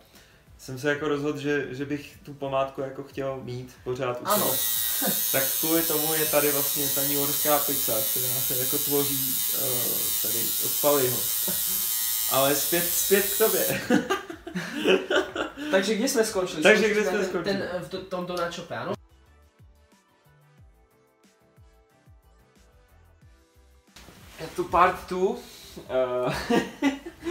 [0.62, 4.46] jsem se jako rozhodl, že, že bych tu památku jako chtěl mít pořád u Ano.
[4.56, 5.12] sebe.
[5.32, 9.68] Tak kvůli tomu je tady vlastně ta New Yorkská pizza, která se jako tvoří uh,
[10.22, 11.18] tady od Paliho.
[12.32, 13.82] Ale zpět, zpět k tobě.
[15.72, 16.60] Takže kde sme skončili?
[16.60, 17.56] Takže kde sme sme ten, skončili?
[17.56, 18.92] ten, v to- tom donut shope, áno?
[24.40, 25.40] Je tu part two.
[25.88, 26.28] Uh,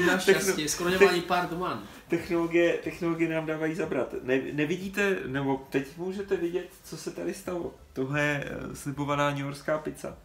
[0.01, 1.85] Našťastie, skoro nemal ani part one.
[2.11, 4.15] Technologie, technologie nám dávají zabrat.
[4.23, 7.75] Ne, nevidíte, nebo teď můžete vidět, co se tady stalo.
[7.93, 10.17] Tohle je eh, slibovaná New Yorkská pizza.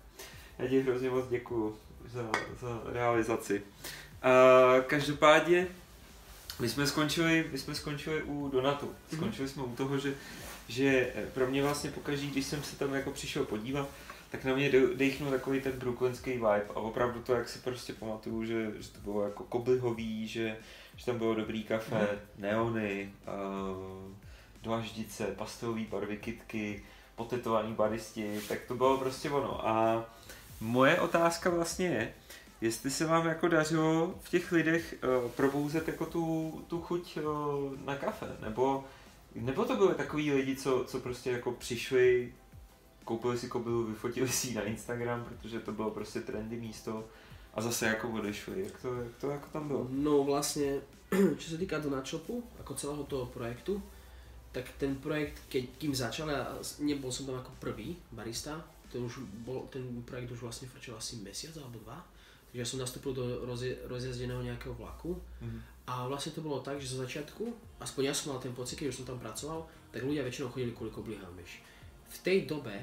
[0.60, 1.78] Já ti hrozně moc děkuju
[2.14, 2.30] za,
[2.62, 3.62] za realizaci.
[3.62, 5.68] Uh, každopádně,
[6.60, 8.92] my jsme skončili, my jsme skončili u Donatu.
[9.14, 10.14] Skončili jsme u toho, že,
[10.68, 13.90] že eh, pro mě vlastně pokaždý, když jsem se tam jako přišel podívat,
[14.32, 17.94] tak na mě de- dechnul takový ten brooklynský vibe a opravdu to, jak si prostě
[17.94, 20.58] pamatuju, že, že to bylo jako koblihový, že,
[20.96, 24.12] že tam bylo dobrý kafe, neony, uh,
[24.64, 26.84] dlaždice, pastelové barvy, kitky,
[27.16, 29.68] potetovaný baristi, tak to bylo prostě ono.
[29.68, 30.06] A
[30.62, 32.14] moje otázka vlastně je,
[32.62, 37.24] jestli se vám jako dařilo v těch lidech uh, probouzet jako tu, tu chuť uh,
[37.86, 38.84] na kafe, nebo,
[39.36, 42.34] nebo to byly takový lidi, co, co prostě jako přišli,
[43.06, 47.04] koupili si kobylu, vyfotili si ji na Instagram, protože to bylo prostě trendy místo
[47.56, 48.64] a zase jako odešli.
[48.64, 49.88] Jak to, jak to jako tam bylo?
[49.90, 50.82] No vlastne,
[51.40, 53.80] čo sa týka Donut Shopu, ako celého toho projektu,
[54.52, 56.48] tak ten projekt, keď kým začal, ja
[56.80, 58.60] nebol som tam ako prvý barista,
[58.92, 62.00] ten, už bol, ten projekt už vlastne frčil asi mesiac alebo dva,
[62.52, 65.60] takže ja som nastúpil do rozje, rozjazdeného nejakého vlaku Mhm.
[65.92, 67.44] a vlastne to bolo tak, že zo začiatku,
[67.84, 70.72] aspoň ja som mal ten pocit, keď už som tam pracoval, tak ľudia väčšinou chodili
[70.72, 71.36] kvôli koblihám.
[72.08, 72.76] V tej dobe,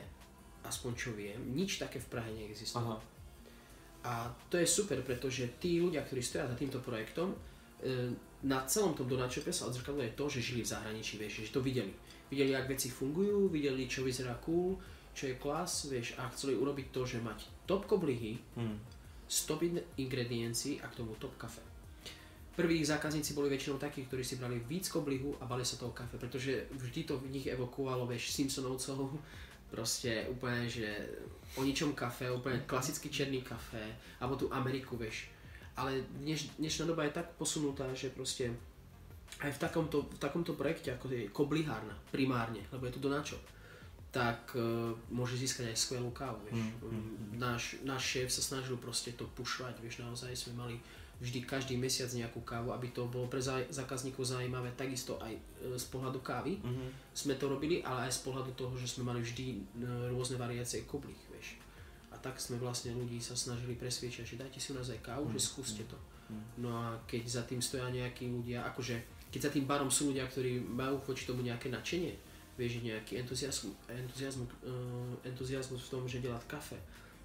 [0.65, 3.01] aspoň čo viem, nič také v Prahe neexistovalo.
[3.01, 3.12] Aha.
[4.03, 7.37] A to je super, pretože tí ľudia, ktorí stoja za týmto projektom, e,
[8.43, 11.95] na celom tom donačope sa odzrkadluje to, že žili v zahraničí, vieš, že to videli.
[12.27, 14.75] Videli, ako veci fungujú, videli, čo vyzerá cool,
[15.15, 18.41] čo je klas, vieš, a chceli urobiť to, že mať top koblihy,
[19.29, 21.61] z top in- ingrediencií a k tomu top kafe.
[22.53, 26.21] Prví zákazníci boli väčšinou takí, ktorí si brali víc koblihu a bali sa toho kafe,
[26.21, 29.17] pretože vždy to v nich evokovalo, vieš, Simpsonovcov,
[29.73, 30.85] proste úplne, že
[31.57, 33.81] o ničom kafe, úplne klasický černý kafe,
[34.21, 35.33] alebo tú Ameriku, vieš.
[35.73, 38.53] Ale dneš, dnešná doba je tak posunutá, že proste
[39.41, 43.41] aj v takomto, v takomto projekte, ako je koblihárna, primárne, lebo je to donáčo,
[44.13, 46.61] tak uh, môže získať aj skvelú kávu, vieš.
[46.85, 50.77] Mm, náš, náš šéf sa snažil proste to pušovať, vieš, naozaj sme mali
[51.20, 55.40] vždy každý mesiac nejakú kávu, aby to bolo pre zá- zákazníkov zaujímavé, takisto aj e,
[55.75, 56.87] z pohľadu kávy Mhm.
[57.12, 59.57] sme to robili, ale aj z pohľadu toho, že sme mali vždy e,
[60.09, 61.59] rôzne variácie koblých, vieš.
[62.11, 65.31] A tak sme vlastne ľudí sa snažili presviečať, že dajte si u nás aj kávu,
[65.31, 65.96] že skúste to.
[66.57, 68.96] No a keď za tým stoja nejakí ľudia, akože
[69.29, 72.12] keď za tým barom sú ľudia, ktorí majú voči tomu nejaké nadšenie,
[72.53, 74.72] vieš, nejaký entuziasmus, entuziasmus, uh,
[75.25, 76.77] entuziasmus v tom, že delať kafe,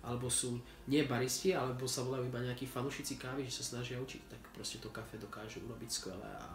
[0.07, 0.55] alebo sú
[0.87, 4.79] nie baristi, alebo sa volajú iba nejakí fanúšici kávy, že sa snažia učiť, tak proste
[4.79, 6.47] to kafe dokážu urobiť skvelé a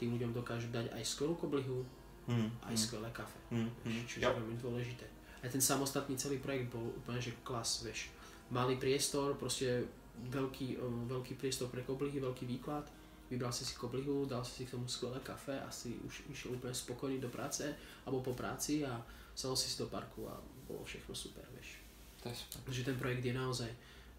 [0.00, 1.84] tým ľuďom dokážu dať aj skvelú koblihu,
[2.24, 2.48] Hmm.
[2.64, 3.36] aj skvelé kafe.
[3.52, 3.68] Hmm.
[3.84, 5.04] Vieš, Čo je veľmi dôležité.
[5.44, 8.08] Aj ten samostatný celý projekt bol úplne že klas, vieš.
[8.48, 9.84] Malý priestor, proste
[10.32, 12.88] veľký, veľký priestor pre koblihy, veľký výklad.
[13.28, 16.56] Vybral si si koblihu, dal si si k tomu skvelé kafe a si už išiel
[16.56, 17.68] úplne spokojný do práce
[18.08, 18.96] alebo po práci a
[19.36, 21.76] sadol si si do parku a bolo všechno super, vieš.
[22.24, 22.58] To je super.
[22.64, 23.70] Takže ten projekt je naozaj,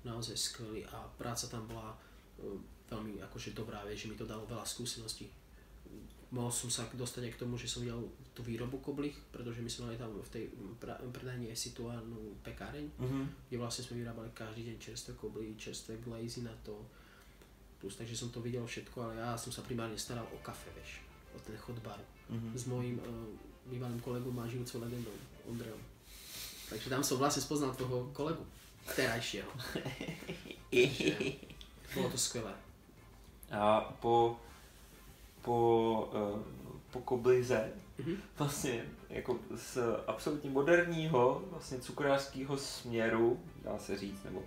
[0.06, 1.90] naozaj skvelý a práca tam bola
[2.38, 5.26] um, veľmi akože dobrá, vieš, že mi to dalo veľa skúseností.
[6.30, 8.02] Mohol som sa dostať aj k tomu, že som videl
[8.34, 10.44] tú výrobu koblých, pretože my sme mali tam v tej
[11.10, 13.50] predajni aj situálnu pekáreň, Mhm.
[13.50, 16.76] kde vlastne sme vyrábali každý deň čerstvé kobly, čerstvé glazy na to.
[17.80, 21.02] Plus, takže som to videl všetko, ale ja som sa primárne staral o kafe, vieš,
[21.34, 22.04] o ten chod baru.
[22.30, 22.54] Mhm.
[22.54, 23.06] S mojím uh,
[23.66, 25.16] bývalým kolegom a žijúcou legendou,
[25.48, 25.95] Ondrejom.
[26.70, 28.42] Takže tam som vlastne spoznal toho kolegu,
[28.96, 29.52] terajšieho.
[30.72, 31.14] Takže
[31.96, 32.54] bolo to skvelé.
[33.52, 34.36] A po,
[35.42, 35.58] po,
[36.14, 36.40] uh,
[36.92, 38.18] po koblize, Mhm.
[38.38, 44.44] vlastně jako z absolutně moderního, vlastně cukrářského směru, dá se říct, nebo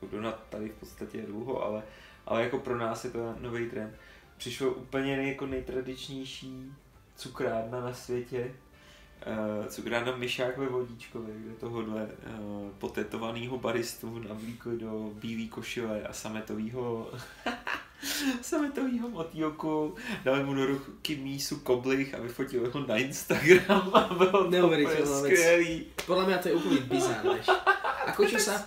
[0.00, 1.82] tak Donat tady v podstatě je dlouho, ale,
[2.26, 3.94] ale jako pro nás je to nový trend.
[4.36, 6.72] Přišlo úplně jako nejtradičnější
[7.16, 8.54] cukrárna na světě,
[9.68, 17.10] Cukrárna Myšák ve Vodíčkově, kde tohohle uh, potetovaného baristu navlíkli do bílé košile a sametového
[18.42, 24.44] sametovýho motýlku, dali mu do ruky mísu koblich a vyfotili ho na Instagram a bylo
[24.44, 25.32] to Neuveriteľná vec.
[25.32, 25.86] skvělý.
[26.06, 27.22] Podľa mňa to je úplný bizár.
[28.08, 28.64] Ako čo sa,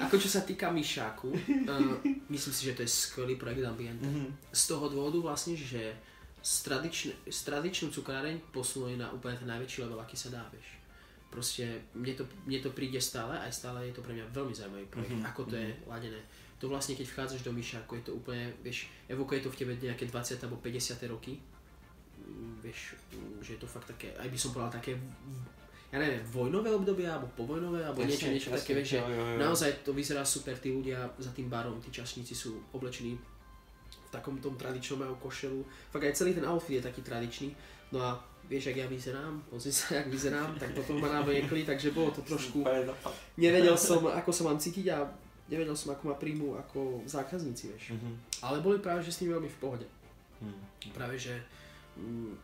[0.00, 4.08] ako čo sa týka Myšáku, uh, myslím si, že to je skvelý projekt Ambiente.
[4.08, 4.48] Mhm.
[4.52, 5.92] Z toho dôvodu vlastne, že
[6.40, 10.80] z, tradičn- z tradičnú cukráreň posunuli na úplne ten najväčší level, aký sa dá, vieš.
[11.30, 14.86] Proste mne to, mne to príde stále, aj stále je to pre mňa veľmi zaujímavý
[14.88, 16.20] projekt, Mhm, ako to je ladené.
[16.58, 20.04] To vlastne, keď vchádzaš do Myšáku, je to úplne, vieš, evokuje to v tebe nejaké
[20.04, 21.38] 20 alebo 50 roky.
[22.20, 22.80] Mm, Vieš,
[23.14, 24.92] mm, že je to fakt také, aj by som povedal také,
[25.90, 29.06] ja neviem, vojnové obdobie, alebo povojnové, alebo niečo, Jasne, niečo jasne, také, vieš, že jo,
[29.08, 29.38] jo, jo.
[29.40, 33.16] naozaj to vyzerá super, tí ľudia za tým barom, tí čašníci sú oblečení
[34.10, 35.60] takom tom tradičnom majú košelu.
[35.90, 37.54] Fakt aj celý ten outfit je taký tradičný.
[37.94, 38.18] No a
[38.50, 42.22] vieš, jak ja vyzerám, pozri sa, jak vyzerám, tak potom ma navliekli, takže bolo to
[42.26, 42.66] trošku...
[43.38, 45.06] Nevedel som, ako sa mám cítiť a
[45.46, 47.94] nevedel som, ako ma príjmu ako zákazníci, vieš.
[47.94, 48.10] Mhm.
[48.42, 49.86] Ale boli práve, že s nimi veľmi v pohode.
[50.42, 50.90] Mhm.
[50.90, 51.38] Práve, že
[51.98, 52.34] mm,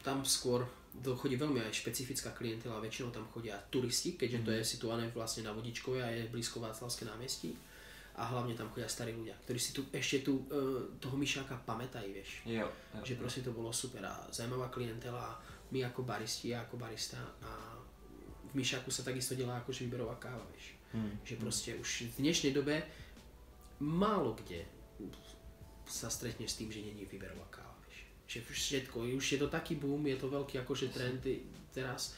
[0.00, 0.64] tam skôr
[1.00, 5.40] to chodí veľmi aj špecifická klientela, väčšinou tam chodia turisti, keďže to je situované vlastne
[5.40, 7.56] na Vodičkove a je blízko Václavské námestí.
[8.12, 12.12] A hlavne tam chodia starí ľudia, ktorí si tu ešte tu, e, toho myšáka pamätajú,
[12.12, 12.44] vieš.
[12.44, 13.00] Jo, jo.
[13.00, 15.40] Že proste to bolo super a zaujímavá klientela,
[15.72, 17.72] my ako baristi, ja ako barista a
[18.52, 20.76] v myšáku sa takisto delá akože výberová káva, vieš.
[20.92, 21.24] Mhm.
[21.24, 22.84] Že proste už v dnešnej dobe
[23.80, 24.68] málo kde
[25.88, 28.04] sa stretneš s tým, že není výberová káva, vieš.
[28.28, 31.24] Že všetko, už je to taký boom, je to veľký akože trend
[31.72, 32.12] teraz.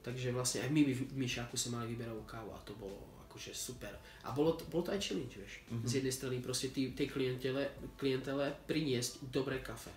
[0.00, 3.94] Takže vlastne aj my v Myšáku sme mali výberovú kávu a to bolo akože super.
[4.26, 5.62] A bolo to, bolo to aj challenge, vieš.
[5.70, 5.86] Mhm.
[5.86, 9.94] Z jednej strany proste tí, tej klientele, klientele priniesť dobré kafe,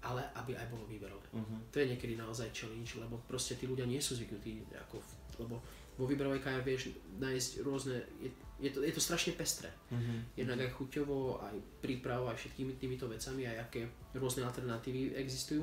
[0.00, 1.28] ale aby aj bolo výberové.
[1.36, 1.68] Mhm.
[1.68, 5.04] To je niekedy naozaj challenge, lebo proste tí ľudia nie sú zvyknutí, ako,
[5.44, 5.60] lebo
[6.00, 8.30] vo výberovej káve vieš nájsť rôzne, je,
[8.62, 9.68] je, to, je to strašne pestré.
[9.92, 10.32] Mhm.
[10.40, 13.84] Jednak aj chuťovo, aj prípravou, aj všetkými týmito vecami, aj aké
[14.16, 15.60] rôzne alternatívy existujú.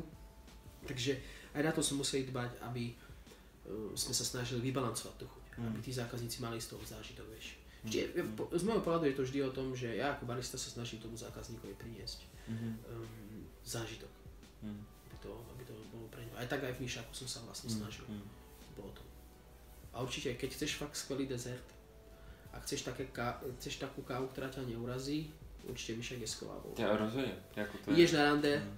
[0.86, 1.18] Takže
[1.58, 5.45] aj na to sme museli dbať, aby uh, sme sa snažili vybalancovať tú chuť.
[5.56, 5.68] Mm.
[5.68, 7.56] Aby tí zákazníci mali z toho zážitok, vieš.
[7.86, 10.68] Čiže, po- z môjho pohľadu je to vždy o tom, že ja ako barista sa
[10.70, 12.68] snažím tomu zákazníkovi priniesť Mhm.
[12.88, 13.08] um,
[13.62, 14.12] zážitok,
[14.62, 14.80] Mhm.
[15.06, 16.36] aby to, aby to bolo pre neho.
[16.36, 18.04] Aj tak aj v Myšaku som sa vlastne snažil.
[18.04, 18.26] Mhm.
[18.76, 19.04] Bolo to.
[19.92, 21.64] A určite, keď chceš fakt skvelý dezert
[22.52, 25.32] a chceš, také ká- chceš takú kávu, ktorá ťa neurazí,
[25.64, 26.78] určite Myšak je skvelá voľba.
[27.56, 27.96] Ja to je.
[27.96, 28.74] Ideš na rande, Mhm.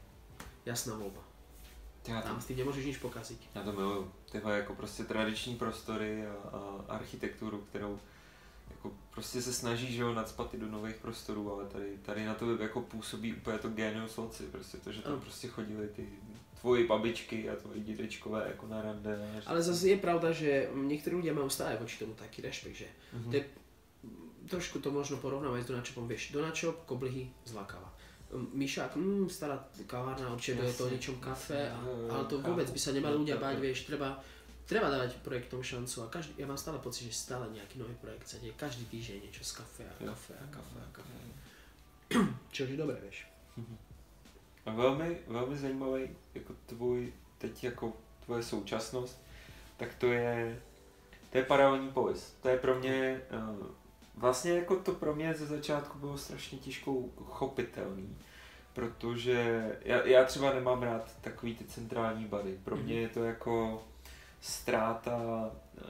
[0.63, 1.23] jasná voľba.
[2.07, 3.39] Já Tam s tým nemôžeš nič pokaziť.
[3.55, 4.11] já to miluju.
[4.31, 6.59] Tyhle jako prostě tradiční prostory a, a
[6.95, 7.99] architekturu, kterou
[8.71, 12.33] jako prostě se snaží, že jo, nadspat i do nových prostorů, ale tady, tady na
[12.33, 15.21] to jako působí úplně to genius loci, prostě to, že tam Ano.
[15.21, 16.09] prostě chodili ty
[16.61, 19.41] tvoji babičky a tvoji dědečkové jako na rande.
[19.45, 23.29] Ale zase je pravda, že niektorí ľudia majú stále voči tomu taký rešpekt, že Mhm.
[23.31, 23.43] to je,
[24.49, 27.87] trošku to možno porovnávať s Donačopom, vieš, Donačop, koblihy, zlá káva.
[27.87, 27.96] Um,
[28.31, 29.55] Myšák, mm, stará
[29.87, 30.95] kavárna, určite je to o Jasne.
[30.99, 34.19] niečom kafe, a, jo, ale to vôbec by sa nemali ľudia báť, vieš, treba,
[34.67, 38.27] treba dávať projektom šancu a každý, ja mám stále pocit, že stále nejaký nový projekt
[38.27, 41.15] sa deje, každý týždeň niečo z kafe a kafe a kafe a kafe.
[42.55, 43.27] Čož je dobré, vieš.
[44.65, 47.93] A velmi, velmi zajímavý, jako tvůj, teď jako
[48.25, 49.23] tvoje současnost,
[49.77, 50.61] tak to je,
[51.31, 52.35] to je paralelní polis.
[52.41, 53.67] To je pro mě, uh,
[54.17, 58.17] vlastně jako to pro mě ze začátku bylo strašně těžko chopitelný,
[58.73, 62.57] protože já, já třeba nemám rád takový ty centrální bary.
[62.63, 63.01] Pro mě Mhm.
[63.03, 63.83] je to jako
[64.41, 65.81] ztráta, eh,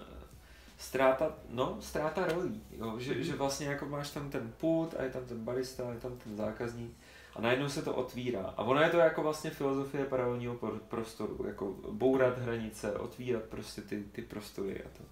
[0.78, 3.00] ztráta, no, ztráta rolí, jo?
[3.00, 3.24] Že, Mhm.
[3.24, 6.38] že vlastně jako máš tam ten pult a je tam ten barista, je tam ten
[6.38, 6.92] zákazník
[7.36, 8.54] a najednou se to otvírá.
[8.58, 10.56] A ono je to jako vlastně filozofie paralelního
[10.88, 15.04] prostoru, jako bourat hranice, otvírat prostě ty, ty prostory a to.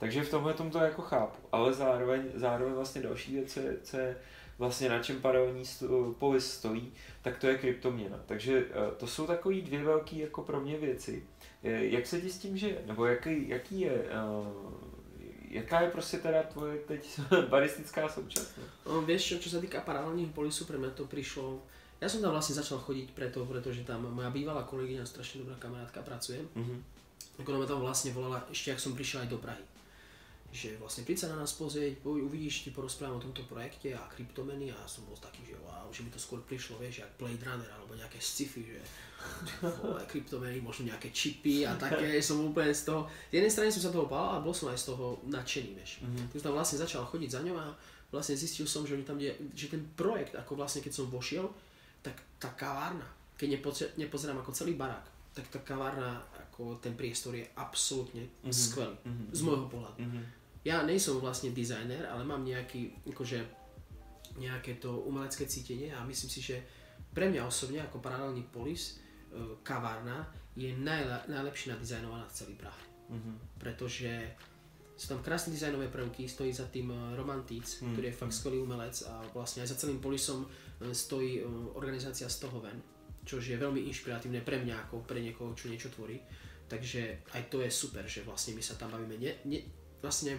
[0.00, 3.96] Takže v tomhle tom to jako chápu, ale zároveň, zároveň vlastně další věc, je, co
[3.96, 4.16] je
[4.58, 5.64] vlastně na čem paralelní
[6.18, 8.20] polis stojí, tak to je kryptoměna.
[8.26, 11.24] Takže eh, to jsou takový dvě velké jako pro mě věci.
[11.62, 12.82] Eh, Jak se ti s tím žije?
[12.86, 14.72] Nebo jaký, jaký je, uh,
[15.50, 18.70] jaká je prostě teda tvoje teď baristická současnost?
[18.86, 19.84] No, vieš čo, čo sa týka
[20.34, 21.60] polisu, pre mňa to prišlo...
[22.00, 26.00] Ja som tam vlastne začal chodiť preto, pretože tam moja bývalá kolegyňa, strašne dobrá kamarátka,
[26.00, 26.40] pracuje.
[26.56, 26.80] Mhm.
[27.36, 29.60] Tak ona ma tam vlastne volala ešte, ak som prišiel aj do Prahy.
[30.50, 34.74] Že vlastne príď sa na nás pozrieť, uvidíš, ti porozprávam o tomto projekte a kryptomeny
[34.74, 37.70] a som bol taký, že wow, že by to skôr prišlo, vieš, jak Blade Runner
[37.70, 38.78] alebo nejaké sci-fi, že
[39.62, 43.82] vole, kryptomeny, možno nejaké čipy a také, som úplne z toho, z jednej strany som
[43.86, 46.02] sa toho bál a bol som aj z toho nadšený, vieš.
[46.02, 46.34] Mhm.
[46.34, 47.70] Tak som tam vlastne začal chodiť za ňou a
[48.10, 51.46] vlastne zistil som, že tam, je, že ten projekt, ako vlastne keď som vošiel,
[52.02, 53.06] tak tá kavárna,
[53.38, 58.50] keď nepoze- nepozerám ako celý barák, tak tá kavárna, ako ten priestor je absolútne Mhm.
[58.50, 58.96] skvelý.
[59.06, 59.24] Mhm.
[59.30, 60.00] Z môjho pohľadu.
[60.02, 60.39] Mhm.
[60.60, 63.40] Ja nejsom vlastne dizajner, ale mám nejaký, akože,
[64.36, 66.60] nejaké to umelecké cítenie a myslím si, že
[67.10, 69.00] pre mňa osobne ako paralelný polis
[69.32, 72.82] e, kavárna je najle, najlepšie nadizajnovaná v celý Prahe.
[73.08, 73.32] Mhm.
[73.56, 74.12] Pretože
[75.00, 78.40] sú tam krásne dizajnové prvky, stojí za tým e, Romantic, Hmm, ktorý je fakt hmm.
[78.44, 81.40] skvelý umelec a vlastne aj za celým polisom e, stojí
[81.72, 82.76] organizácia z toho ven,
[83.24, 86.20] čo je veľmi inšpiratívne pre mňa ako pre niekoho, čo niečo tvorí.
[86.70, 89.18] Takže aj to je super, že vlastne my sa tam bavíme.
[89.18, 89.58] Ne, ne,
[90.00, 90.36] vlastne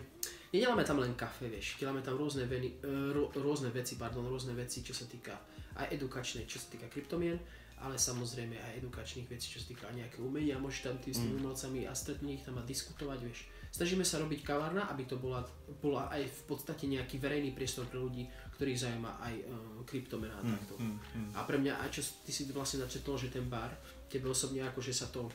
[0.51, 4.51] nedeláme tam len kafe, vieš, deláme tam rôzne, veny, e, rô, rôzne veci, pardon, rôzne
[4.53, 5.33] veci, čo sa týka
[5.77, 7.39] aj edukačnej, čo sa týka kryptomien,
[7.81, 11.33] ale samozrejme aj edukačných vecí, čo sa týka nejaké umenia, môžeš tam tým s tými
[11.33, 11.41] Mm.
[11.41, 13.39] umelcami a stretnúť ich tam a diskutovať, vieš.
[13.71, 15.41] Snažíme sa robiť kavárna, aby to bola,
[15.79, 18.27] bola aj v podstate nejaký verejný priestor pre ľudí,
[18.59, 19.47] ktorých zaujíma aj uh,
[19.87, 20.51] kryptomena a Mhm.
[20.51, 20.73] takto.
[20.77, 20.91] Mhm.
[21.15, 21.31] Mhm.
[21.33, 23.71] A pre mňa, aj čo ty si vlastne načetol, že ten bar,
[24.11, 25.31] tebe osobne ako, že sa to,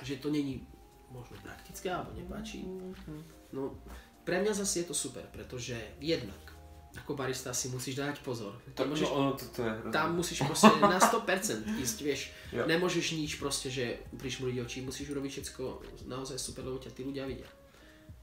[0.00, 0.62] že to není
[1.10, 2.64] možno praktické, alebo nepáči.
[3.50, 3.74] No,
[4.24, 6.36] pre mňa zase je to super, pretože jednak,
[6.94, 8.52] ako barista si musíš dať pozor.
[8.74, 12.20] Ty môžeš, no, to, to je tam musíš proste na 100% ísť, vieš.
[12.50, 12.64] Jo.
[12.66, 15.62] Nemôžeš nič proste, že prišmuriť oči, musíš urobiť všetko
[16.06, 17.48] naozaj super, lebo ťa tí ľudia vidia.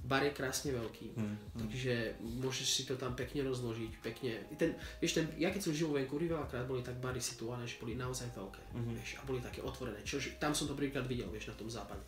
[0.05, 1.35] Bar je krásne veľký, Mhm.
[1.57, 4.37] takže môžeš si to tam pekne rozložiť, pekne.
[4.53, 7.81] Ten, vieš, ten, ja keď som žil vo Vancouveri, veľakrát boli tak bary situované, že
[7.81, 8.91] boli naozaj veľké, Mhm.
[8.93, 12.05] vieš, a boli také otvorené, čož, tam som to prvýkrát videl, vieš, na tom západe.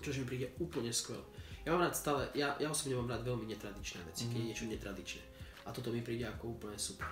[0.00, 1.22] Čož mi príde úplne skvelé.
[1.64, 4.48] Ja mám rád stále, ja, ja osobne mám rád veľmi netradičné veci, keď je Mhm.
[4.52, 5.22] niečo netradičné.
[5.64, 7.08] A toto mi príde ako úplne super.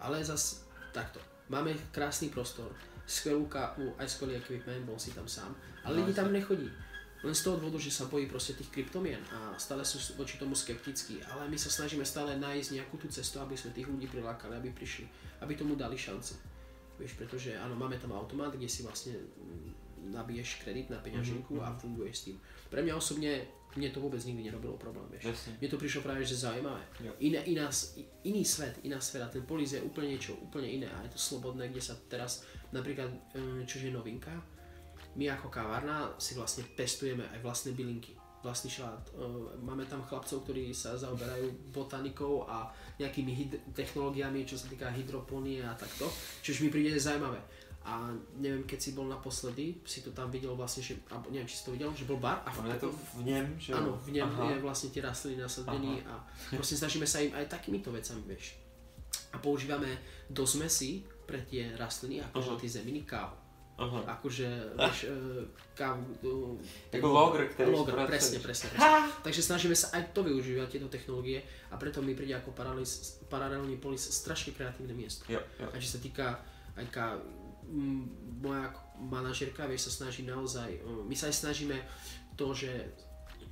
[0.00, 0.64] Ale zas
[0.96, 2.72] takto, máme krásny prostor,
[3.04, 5.52] skvelú kávu, aj skvelý equipment, bol si tam sám,
[5.84, 6.68] ale No, lidi tam nechodí.
[7.18, 10.54] Len z toho dôvodu, že sa bojí proste tých kryptomien a stále sú voči tomu
[10.54, 14.54] skeptickí, ale my sa snažíme stále nájsť nejakú tú cestu, aby sme tých ľudí prilákali,
[14.54, 15.04] aby prišli,
[15.42, 16.38] aby tomu dali šanci.
[16.94, 19.18] Vieš, pretože áno, máme tam automat, kde si vlastne
[20.06, 22.36] nabiješ kredit na peňaženku Mhm, a funguješ s tým.
[22.70, 23.32] Pre mňa osobne,
[23.76, 25.28] mne to vôbec nikdy nerobilo problém, vieš.
[25.28, 25.60] Jasne.
[25.60, 26.82] Mne to prišlo práve že zaujímavé.
[27.04, 27.12] Jo.
[27.20, 27.66] Iná, iná,
[28.24, 31.68] iný svet, iná sféra, ten polis je úplne niečo úplne iné a je to slobodné,
[31.68, 34.32] kde sa teraz napríklad, um, čo je novinka,
[35.16, 38.14] my ako kavárna si vlastne pestujeme aj vlastné bylinky.
[38.38, 39.02] vlastný šalát.
[39.18, 42.70] Uh, máme tam chlapcov, ktorí sa zaoberajú botanikou a
[43.02, 43.34] nejakými
[43.74, 46.06] technológiami, čo sa týka hydroponie a takto,
[46.38, 47.42] čo mi príde zaujímavé.
[47.88, 51.56] A neviem, keď si bol naposledy, si to tam videl vlastne, že, alebo neviem, či
[51.56, 53.72] si to videl, že bol bar a je to v něm, že?
[53.72, 54.52] Áno, v Aha.
[54.52, 56.20] je vlastne tie rastliny nasadení a
[56.52, 58.60] proste snažíme sa im aj takýmito vecami, vieš.
[59.32, 62.60] A používame do zmesi pre tie rastliny, akože Aha.
[62.60, 63.48] tie zeminy kávu.
[63.78, 64.20] Aha.
[64.20, 65.16] Akože, vieš, e,
[65.72, 66.02] kávu...
[66.92, 68.90] e, Jako logr, ktorý Logr, presne, presne, presne.
[69.24, 71.40] Takže snažíme sa aj to využívať, tieto technológie
[71.72, 72.52] a preto mi príde ako
[73.32, 75.24] paralelný polis strašne kreatívne miesto.
[75.30, 75.72] Jo, jo.
[75.72, 76.42] A čo sa týka
[76.74, 77.20] aj m,
[78.40, 81.76] moja manažerka, vieš, sa snaží naozaj, my sa aj snažíme
[82.34, 82.70] to, že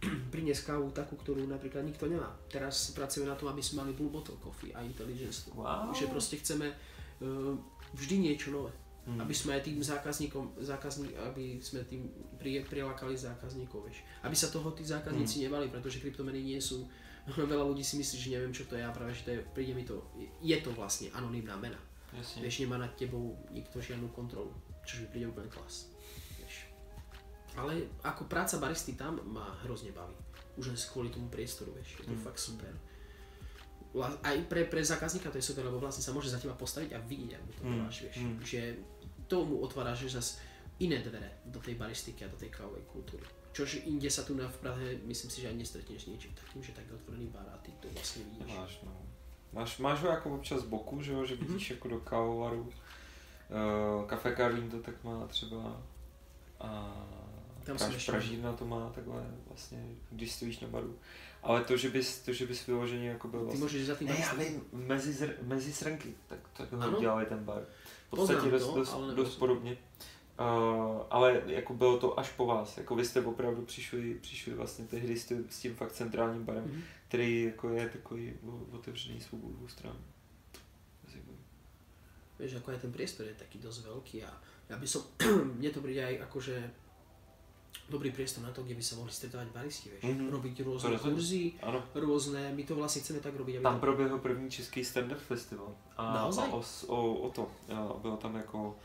[0.35, 2.29] priniesť kávu takú, ktorú napríklad nikto nemá.
[2.53, 5.49] Teraz pracujeme na tom, aby sme mali Blue Bottle Coffee a Intelligence.
[5.53, 5.93] Wow.
[5.93, 7.55] Že proste chceme uh,
[7.97, 8.73] vždy niečo nové.
[9.07, 9.23] Hmm.
[9.23, 12.11] Aby sme aj tým zákazníkom, zákazník, aby sme tým
[12.43, 14.03] pri, prilákali zákazníkov, vieš.
[14.27, 15.45] Aby sa toho tí zákazníci Hmm.
[15.47, 16.91] nebali, pretože kryptomeny nie sú,
[17.53, 19.79] veľa ľudí si myslí, že neviem čo to je a práve, že to je, príde
[19.79, 20.03] mi to,
[20.43, 21.79] je to vlastne anonymná mena.
[22.13, 22.43] Jasně.
[22.43, 24.55] Vieš, nemá nad tebou nikto žiadnu kontrolu,
[24.85, 25.91] čo mi príde úplne klas.
[26.39, 26.71] Vieš.
[27.57, 27.73] Ale
[28.05, 30.15] ako práca baristy tam ma hrozne baví.
[30.57, 32.23] Už len kvôli tomu priestoru, vieš, je to Mm.
[32.23, 32.73] fakt super.
[34.23, 37.01] Aj pre, pre zákazníka to je super, lebo vlastne sa môže za teba postaviť a
[37.01, 38.17] vidieť, ako to Mm, děláš, vieš.
[38.17, 38.37] mm.
[38.45, 38.61] Že
[39.27, 40.39] tomu otváraš že zas
[40.79, 43.25] iné dvere do tej baristiky a do tej kávovej kultúry.
[43.53, 46.77] Čož inde sa tu na v Prahe, myslím si, že aj nestretneš niečím takým, že
[46.77, 48.53] tak otvorený bar a ty to vlastne vidíš.
[48.53, 48.93] Máš, no.
[49.57, 52.61] Máš, máš ho jako občas z boku, že jo, že vidíš jako do kávovaru.
[52.63, 55.81] Uh, Kafe Karlín to tak má třeba.
[56.61, 56.97] A
[57.65, 60.99] Tam Praž, Pražírna to má takhle vlastně, když stojíš na baru.
[61.43, 63.67] Ale to, že bys, to, že bys vyloženě jako byl Ty vlastně...
[63.67, 67.01] môžeš za tým Ne, já vím, mezi, zr, mezi srnky, tak, tak Ano.
[67.01, 67.63] dělali ten bar.
[68.07, 69.77] V podstatě Poznám dost, to, dost, ale dost podobně.
[70.41, 74.85] Uh, ale jako bylo to až po vás, jako vy jste opravdu přišli, přišli vlastně
[74.85, 76.83] tehdy s, tím- s tím fakt centrálním barem, Mhm.
[77.09, 78.35] Který jako je takový
[78.73, 79.21] otevřený
[79.67, 80.01] stranu.
[81.09, 81.39] Zajímavý.
[82.39, 84.31] Vieš, ako aj ten priestor je taký dosť veľký a
[84.69, 85.03] ja by som,
[85.59, 86.57] mne to príde aj akože
[87.89, 90.03] dobrý priestor na to, kde by sa mohli stretovať baristi, vieš.
[90.05, 90.27] Mhm.
[90.35, 91.15] Robiť rôzne rozhodne.
[91.15, 95.23] kurzy, Ano, rôzne, my to vlastne chceme tak robiť, aby tam proběhl první český stand-up
[95.23, 95.71] festival.
[95.97, 96.51] A, Naozaj?
[96.51, 98.77] a o, o, o to, a bylo tam jako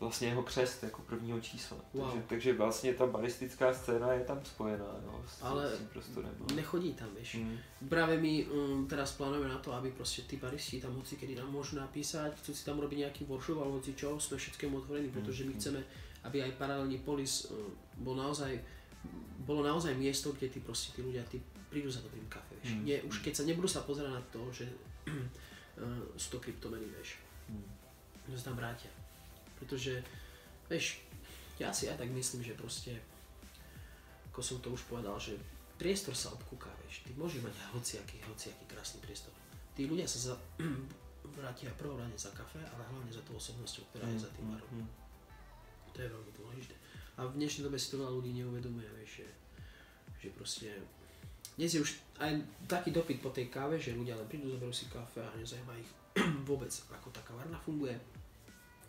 [0.00, 1.76] vlastně jeho křest jako prvního čísla.
[1.94, 2.04] Wow.
[2.10, 6.30] Takže, takže vlastně ta baristická scéna je tam spojená jo, s, Ale s tím prostorem.
[6.40, 6.56] no.
[6.56, 7.34] Nechodí tam, vieš.
[7.34, 7.58] Mm.
[7.88, 11.48] Práve my um, teraz plánujeme na to, aby proste tí baristi tam hoci kedy nám
[11.52, 15.44] môžu napísať, chcú si tam robiť nejaký workshop alebo hoci čo, sme všetkému otvorení, pretože
[15.44, 15.60] my Mhm.
[15.60, 15.80] chceme,
[16.24, 17.72] aby aj paralelný polis um,
[18.04, 18.52] bol naozaj,
[19.48, 21.40] bolo naozaj miesto, kde tí proste tí ľudia tí
[21.70, 22.74] prídu za dobrým kafe, vieš.
[22.76, 22.84] Mhm.
[22.84, 27.16] Nie, už keď sa nebudú sa pozerať na to, že uh, sú to kryptomeny, vieš.
[27.48, 27.64] Mm.
[28.28, 28.90] Že sa tam vrátia.
[29.56, 30.04] Pretože,
[30.68, 31.00] vieš,
[31.56, 32.92] ja si aj tak myslím, že proste,
[34.32, 35.36] ako som to už povedal, že
[35.80, 37.04] priestor sa obkúka, vieš.
[37.04, 39.32] Ty môžeš mať hociaký, hociaký krásny priestor.
[39.76, 40.34] Tí ľudia sa za,
[41.36, 44.84] vrátia prvom rade za kafe, ale hlavne za tou osobnosťou, ktorá je za tým barom.
[44.84, 44.88] Mm.
[45.92, 46.76] To je veľmi dôležité.
[47.16, 49.28] A v dnešnej dobe si to veľa ľudí neuvedomuje, vieš, že,
[50.20, 50.68] že proste...
[51.56, 52.36] Dnes je už aj
[52.68, 55.90] taký dopyt po tej káve, že ľudia len prídu, zoberú si kafe a nezajíma ich
[56.48, 57.96] vôbec, ako tá kavárna funguje,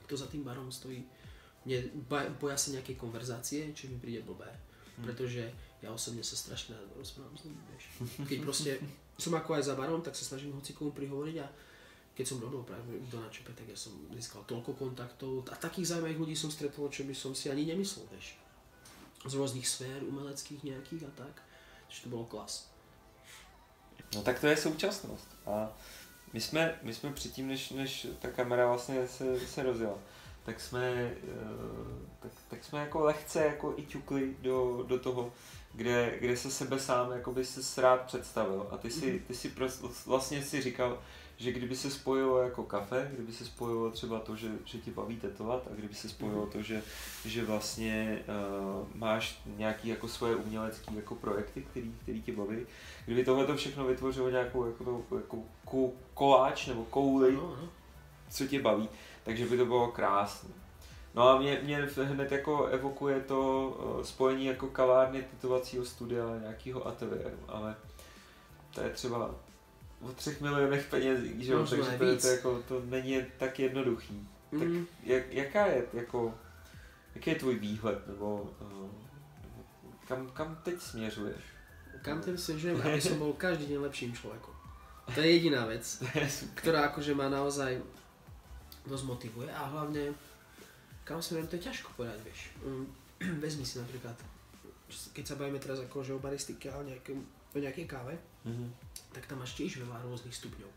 [0.08, 1.04] kto za tým barom stojí.
[1.68, 1.84] Ne,
[2.40, 4.48] boja sa nejakej konverzácie, čo mi príde blbé.
[5.04, 5.52] Pretože
[5.84, 7.86] ja osobne sa strašne rád rozprávam s ľuďmi, vieš.
[8.26, 8.72] Keď proste
[9.20, 11.48] som ako aj za barom, tak sa snažím hoci komu prihovoriť a
[12.18, 16.18] keď som robil práve do načepe, tak ja som získal toľko kontaktov a takých zaujímavých
[16.18, 18.42] ľudí som stretol, čo by som si ani nemyslel, vieš.
[19.22, 21.46] Z rôznych sfér umeleckých nejakých a tak.
[21.94, 22.74] Čiže to bolo klas.
[24.18, 25.30] No tak to je současnost.
[25.46, 25.70] A
[26.34, 29.98] my jsme, my jsme předtím, než, než ta kamera vlastně se, se rozjela,
[30.46, 31.14] tak jsme, eh,
[32.20, 35.34] tak, tak jsme jako lehce jako i ťukli do, do toho,
[35.74, 38.68] kde, kde se sebe sám jako by se rád představil.
[38.72, 41.02] A ty si, ty si pros- vlastně si říkal,
[41.38, 45.18] že kdyby se spojilo jako kafe, kdyby se spojilo třeba to, že, že ti baví
[45.18, 46.82] tetovat a kdyby se spojilo to, že,
[47.26, 52.58] že vlastně uh, máš nějaký jako svoje umělecké jako projekty, který, který tě baví,
[53.06, 57.40] kdyby tohle to všechno vytvořilo nějakou jako, to, jako ko, koláč nebo kouli,
[58.30, 58.90] co tě baví,
[59.24, 60.50] takže by to bylo krásné.
[61.16, 66.88] No a mě, mě hned jako evokuje to uh, spojení jako kavárny, tetovacího studia, nějakého
[66.88, 67.76] ateliéru, ale
[68.74, 69.36] to je třeba
[70.02, 73.60] o třech milionech penězí, že jo, Možná takže to, je, to, jako, to není tak
[73.60, 74.28] jednoduchý.
[74.50, 76.34] Tak Mm, jak, jaká je, jako,
[77.16, 78.90] jaký je tvůj výhled, nebo uh,
[80.08, 81.42] kam, kam teď směřuješ?
[82.02, 84.54] kam ten smežujem, aby som bol každý deň lepším človekom.
[85.12, 85.84] To je jediná vec.
[86.16, 87.80] Je ktorá akože ma naozaj
[88.88, 90.16] dosť motivuje a hlavne
[91.04, 92.52] kam smerujem, to je ťažko povedať, vieš.
[93.44, 94.16] Vezmi si napríklad
[94.88, 98.16] keď sa bavíme teraz akože o baristike a o nejakej káve,
[98.48, 98.68] Mhm.
[99.12, 100.72] tak tam máš tiež veľa rôznych stupňov.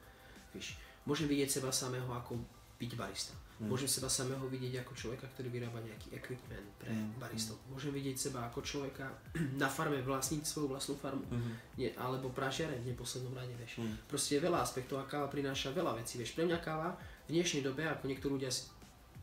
[0.52, 2.34] Vieš, môžem vidieť seba samého ako
[2.80, 3.36] byť barista.
[3.60, 3.68] Mm.
[3.68, 7.60] Môžem seba samého vidieť ako človeka, ktorý vyrába nejaký equipment pre Mm, baristov.
[7.68, 9.04] Môžem vidieť seba ako človeka
[9.60, 11.20] na farme vlastniť svoju vlastnú farmu.
[11.28, 11.52] Mhm.
[11.76, 13.84] Nie, alebo pražiare v neposlednom rade, vieš.
[13.84, 13.94] Mm.
[14.08, 16.32] Proste je veľa aspektov a káva prináša veľa vecí, vieš.
[16.32, 16.96] Pre mňa káva
[17.28, 18.48] v dnešnej dobe, ako niektorí ľudia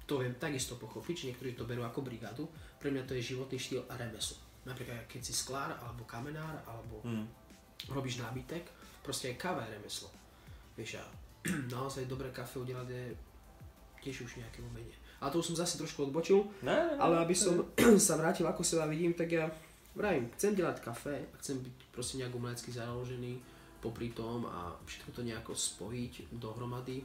[0.05, 2.45] to viem takisto pochopiť, či niektorí to berú ako brigádu,
[2.77, 4.37] pre mňa to je životný štýl a remeslo.
[4.63, 7.25] Napríklad keď si sklár, alebo kamenár, alebo Mhm.
[7.89, 8.65] Robíš nábytek,
[9.05, 10.09] proste aj káva je remeslo.
[10.75, 11.05] Vieš, a
[11.75, 13.03] naozaj dobré kafe udelať je
[14.03, 14.93] tiež už nejaké umenie.
[15.17, 17.01] Ale to už som zase trošku odbočil, Ne, ne, ne.
[17.01, 17.73] ale aby som
[18.07, 19.49] sa vrátil, ako seba vidím, tak ja
[19.97, 23.41] vravím, chcem delať kafe, a chcem byť proste nejak umelecky založený
[23.82, 27.01] popri tom a všetko to nejako spojiť dohromady.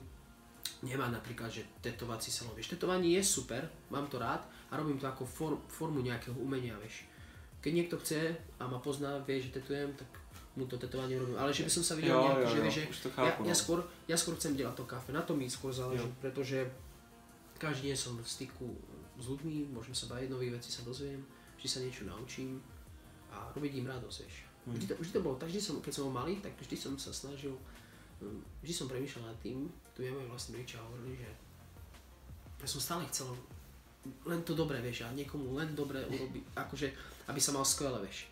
[0.82, 5.06] Nemá napríklad, že tetovací salón, vieš, tetovanie je super, mám to rád a robím to
[5.06, 7.06] ako form, formu nejakého umenia, vieš.
[7.62, 10.10] Keď niekto chce a ma pozná, vie, že tetujem, tak
[10.56, 11.36] mu to tetovanie robím.
[11.40, 13.40] Ale že by som sa videl Jo, nejak, jo, že, jo, že to ja, chápu,
[13.48, 13.60] ja, no.
[13.60, 16.20] skôr, ja skôr chcem delať to kafe, na to mi skôr záleží, Jo.
[16.20, 16.58] pretože
[17.56, 18.66] každý deň som v styku
[19.16, 21.22] s ľuďmi, môžem sa baviť, nové veci sa dozviem,
[21.56, 22.58] vždy sa niečo naučím
[23.32, 24.36] a robiť im radosť, vieš.
[24.66, 24.74] Hmm.
[24.76, 26.92] Vždy to, vždy to bolo tak, vždy som, keď som bol malý, tak vždy som
[26.98, 27.54] sa snažil,
[28.20, 31.30] hm, vždy som premýšľal nad tým, tu je môj vlastný rodičia hovorili, že
[32.62, 33.30] ja som stále chcel
[34.26, 36.88] len to dobré, vieš, a niekomu len dobre urobiť, akože,
[37.30, 38.31] aby sa mal skvelé, vieš.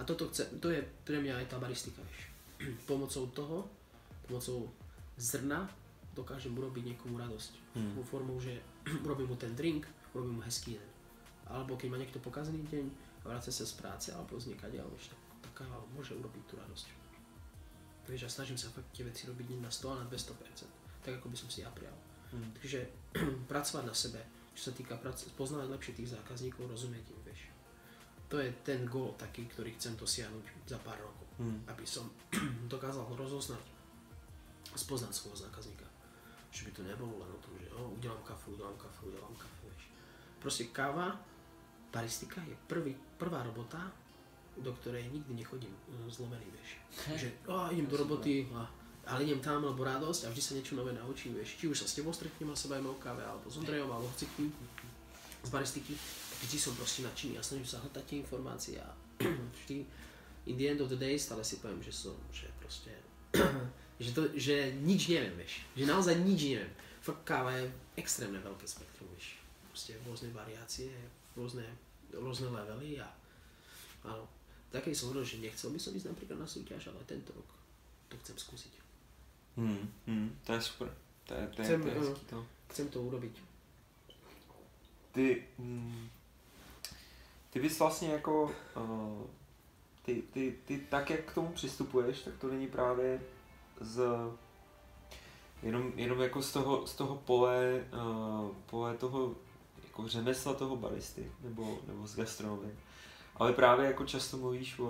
[0.00, 2.32] A toto chce, to je pre mňa aj tá baristika, vieš.
[2.88, 3.68] Pomocou toho,
[4.24, 4.72] pomocou
[5.20, 5.68] zrna
[6.16, 7.52] dokážem urobiť niekomu radosť.
[7.76, 7.92] Hmm.
[8.00, 8.56] Vo formou, že
[9.04, 9.84] urobím mu ten drink,
[10.16, 10.88] urobím mu hezký deň.
[11.52, 12.86] Alebo keď má niekto pokazený deň
[13.26, 16.54] a vracia sa z práce alebo z niekadia, vieš, tak, tak káva môže urobiť tú
[16.56, 16.86] radosť.
[18.08, 21.04] Vieš, a snažím sa fakt tie veci robiť na 100, ale na 200%.
[21.04, 21.94] Tak ako by som si ja prijal.
[22.32, 22.48] Hmm.
[22.56, 22.88] Takže
[23.50, 24.20] pracovať na sebe,
[24.56, 27.19] čo sa týka prac- poznávať lepšie tých zákazníkov, rozumieť im.
[28.30, 31.26] To je ten gól taký, ktorý chcem dosiahnuť za pár rokov.
[31.42, 31.66] Hmm.
[31.66, 32.06] Aby som
[32.72, 33.64] dokázal rozoznať
[34.70, 35.82] a spoznať svojho zákazníka.
[36.54, 39.66] Že by to nebolo len o tom, že oh, udelám kafe, udelám kafe, udelám kafe,
[39.66, 39.84] vieš.
[40.38, 41.18] Proste káva,
[41.90, 43.90] baristika je prvý, prvá robota,
[44.58, 46.70] do ktorej nikdy nechodím e, zlomený, vieš.
[47.18, 48.66] Že oh, idem do roboty, a,
[49.10, 51.58] ale idem tam, lebo radosť a vždy sa niečo nové naučím, vieš.
[51.58, 54.06] Či už sa s tebou stretnem a sa bavíme o káve, alebo s Ondrejom, alebo
[54.06, 54.54] hocikým
[55.40, 55.94] z baristiky,
[56.40, 58.88] vždy som proste nadšený a snažím sa hľadať tie informácie a
[59.64, 59.84] vždy
[60.48, 62.92] in the end of the day stále si poviem, že som, že proste,
[64.02, 65.62] že, to, že nič neviem, vieš.
[65.76, 66.72] Že naozaj nič neviem.
[67.00, 69.36] Fakt káva je extrémne veľké spektrum, vieš.
[69.68, 70.92] Proste rôzne variácie,
[71.36, 71.64] rôzne,
[72.12, 73.08] rôzne levely a
[74.08, 74.24] áno.
[74.70, 77.48] Taký som hovoril, že nechcel by som ísť napríklad na súťaž, ale tento rok
[78.06, 78.74] to chcem skúsiť.
[79.58, 79.82] Hmm.
[80.06, 80.30] Hmm.
[80.46, 80.88] To je super.
[81.26, 82.38] To je, to je, Chcem, to je hezký to.
[82.70, 83.34] Chcem to urobiť.
[85.10, 85.26] Ty,
[85.58, 86.06] mm,
[87.50, 89.22] ty bys vlastně jako, uh,
[90.02, 93.20] ty, ty, ty tak, jak k tomu přistupuješ, tak to není právě
[93.80, 94.02] z,
[95.62, 99.34] jenom, jenom jako z toho, z toho pole, uh, pole toho
[99.84, 102.76] jako řemesla toho baristy, nebo, nebo z gastronomie.
[103.36, 104.84] Ale právě jako často mluvíš o,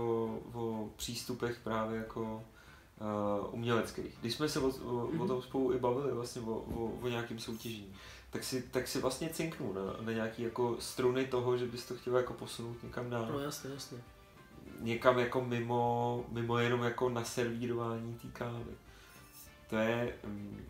[0.54, 2.42] o přístupech právě jako
[3.00, 4.18] uh, uměleckých.
[4.20, 7.38] Když jsme se o, o, o tom spolu i bavili vlastně o, o, o nějakém
[7.38, 7.94] soutěžení,
[8.30, 11.94] tak si, tak si vlastně cinknu na, na nějaký jako struny toho, že bys to
[11.94, 13.98] chtěl jako posunout někam na, No jasné, jasné.
[14.80, 18.72] někam jako mimo, mimo jenom jako na servírování té kávy.
[19.70, 20.66] To je, mm,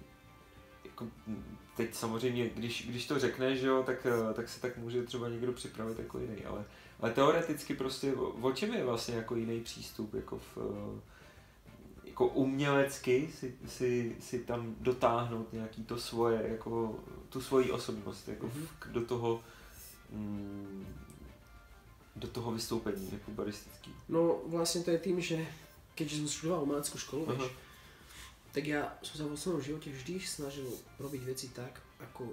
[0.84, 5.02] jako, mm, teď samozřejmě, když, když to řekneš, jo, tak, eh, tak se tak může
[5.02, 6.64] třeba někdo připravit jako jiný, ale,
[7.00, 11.00] ale teoreticky prostě, o, o čem je vlastně jako jiný přístup, jako v, eh,
[12.20, 18.46] jako umělecky si, si, si tam dotáhnout nějaký to svoje, jako tu svoji osobnost, jako
[18.46, 18.66] Mhm.
[18.66, 19.40] v, do toho,
[20.10, 20.86] mm,
[22.16, 23.94] do toho vystoupení, jako baristický.
[24.08, 25.40] No vlastne to je tým, že
[25.96, 27.32] keďže som študoval umeleckú školu, Aha.
[27.40, 27.52] vieš,
[28.52, 30.68] tak ja som sa vo svojom živote vždy snažil
[31.00, 32.28] robiť veci tak, ako,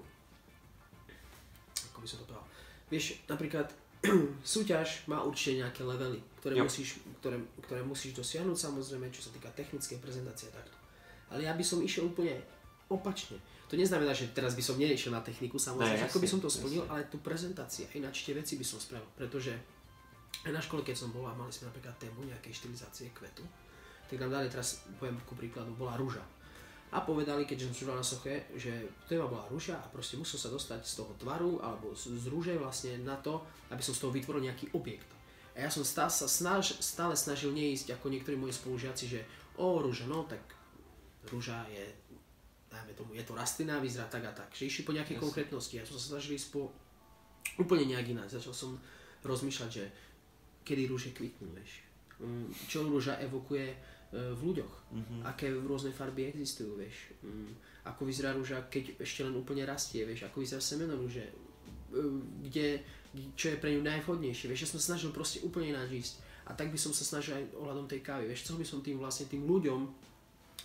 [1.94, 2.44] ako by som to povedal.
[2.92, 3.72] Vieš, napríklad
[4.46, 6.64] súťaž má určite nejaké levely, ktoré Jo.
[6.66, 10.78] musíš, ktoré, ktoré musíš dosiahnuť samozrejme, čo sa týka technickej prezentácie a takto.
[11.28, 12.40] Ale ja by som išiel úplne
[12.88, 13.36] opačne.
[13.68, 16.48] To neznamená, že teraz by som nešiel na techniku, samozrejme, Ne, ako by som to
[16.48, 16.92] splnil, jasne.
[16.96, 19.52] ale tú prezentáciu, ináč tie veci by som spravil, pretože
[20.48, 23.44] aj na škole, keď som bol a mali sme napríklad tému nejakej štilizácie kvetu,
[24.08, 26.24] tak nám dali teraz, poviem ku príkladu, bola rúža.
[26.88, 28.72] A povedali, keďže som na Soche, že
[29.12, 32.56] téma bola rúža a proste musel sa dostať z toho tvaru alebo z, z rúže
[32.56, 35.12] vlastne na to, aby som z toho vytvoril nejaký objekt.
[35.60, 39.20] A ja som stále sa snaž, stále snažil neísť ako niektorí moji spolužiaci, že
[39.60, 40.40] o rúža, no tak
[41.28, 41.84] rúža je,
[42.72, 44.54] dajme tomu, je to rastlina, vyzerá tak a tak.
[44.56, 45.26] Že išli po nejakej Jasne.
[45.28, 45.74] konkrétnosti.
[45.76, 46.72] Ja som sa snažil ísť po
[47.60, 48.38] úplne nejak ináč.
[48.38, 48.72] Začal som
[49.28, 49.86] rozmýšľať, že
[50.64, 51.84] kedy rúže kvitnú, vieš.
[52.22, 53.74] Mm, Čo rúža evokuje
[54.12, 54.74] v ľuďoch.
[54.92, 55.16] Mhm.
[55.28, 57.12] Aké rôzne farby existujú, vieš.
[57.20, 57.52] Mm,
[57.84, 60.28] Ako vyzerá rúža, keď ešte len úplne rastie, vieš.
[60.28, 61.24] Ako vyzerá semeno rúže.
[61.24, 62.00] E,
[62.48, 62.84] Kde,
[63.36, 64.64] čo je pre ňu najvhodnejšie, vieš.
[64.64, 66.14] Ja som snažil proste úplne ináč ísť.
[66.48, 68.48] A tak by som sa snažil aj ohľadom tej kávy, vieš.
[68.48, 69.80] Chcel by som tým vlastne tým ľuďom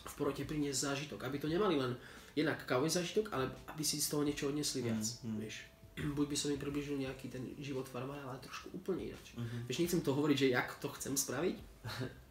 [0.03, 1.27] v porote priniesť zážitok.
[1.27, 1.95] Aby to nemali len
[2.39, 5.39] jednak kávový zážitok, ale aby si z toho niečo odnesli viac, Mm, mm.
[5.43, 5.57] vieš.
[6.17, 9.35] Buď by som im približil nejaký ten život farmára, ale trošku úplne ináč.
[9.35, 9.67] Mhm.
[9.67, 11.57] Vieš, nechcem to hovoriť, že jak to chcem spraviť.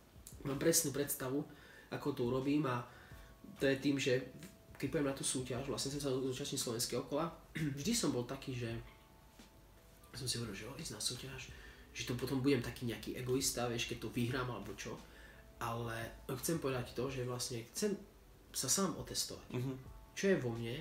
[0.43, 1.43] Mám presnú predstavu,
[1.91, 2.81] ako to urobím a
[3.59, 4.17] to je tým, že
[4.77, 7.29] keď poviem na tú súťaž, vlastne som sa zúčastnil slovenského kola,
[7.77, 8.69] vždy som bol taký, že
[10.11, 11.41] som si hovoril, že o, ísť na súťaž,
[11.91, 14.97] že to potom budem taký nejaký egoista, vieš, keď to vyhrám alebo čo.
[15.61, 15.93] Ale
[16.41, 17.93] chcem povedať to, že vlastne chcem
[18.51, 19.73] sa sám otestovať Mhm.
[20.17, 20.75] čo je vo mne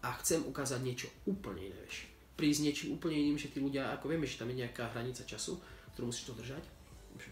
[0.00, 2.08] a chcem ukázať niečo úplne iné, vieš.
[2.38, 5.60] Prísť niečím úplne iným, že tí ľudia, ako vieme, že tam je nejaká hranica času,
[5.92, 6.64] ktorú musíš dodržať.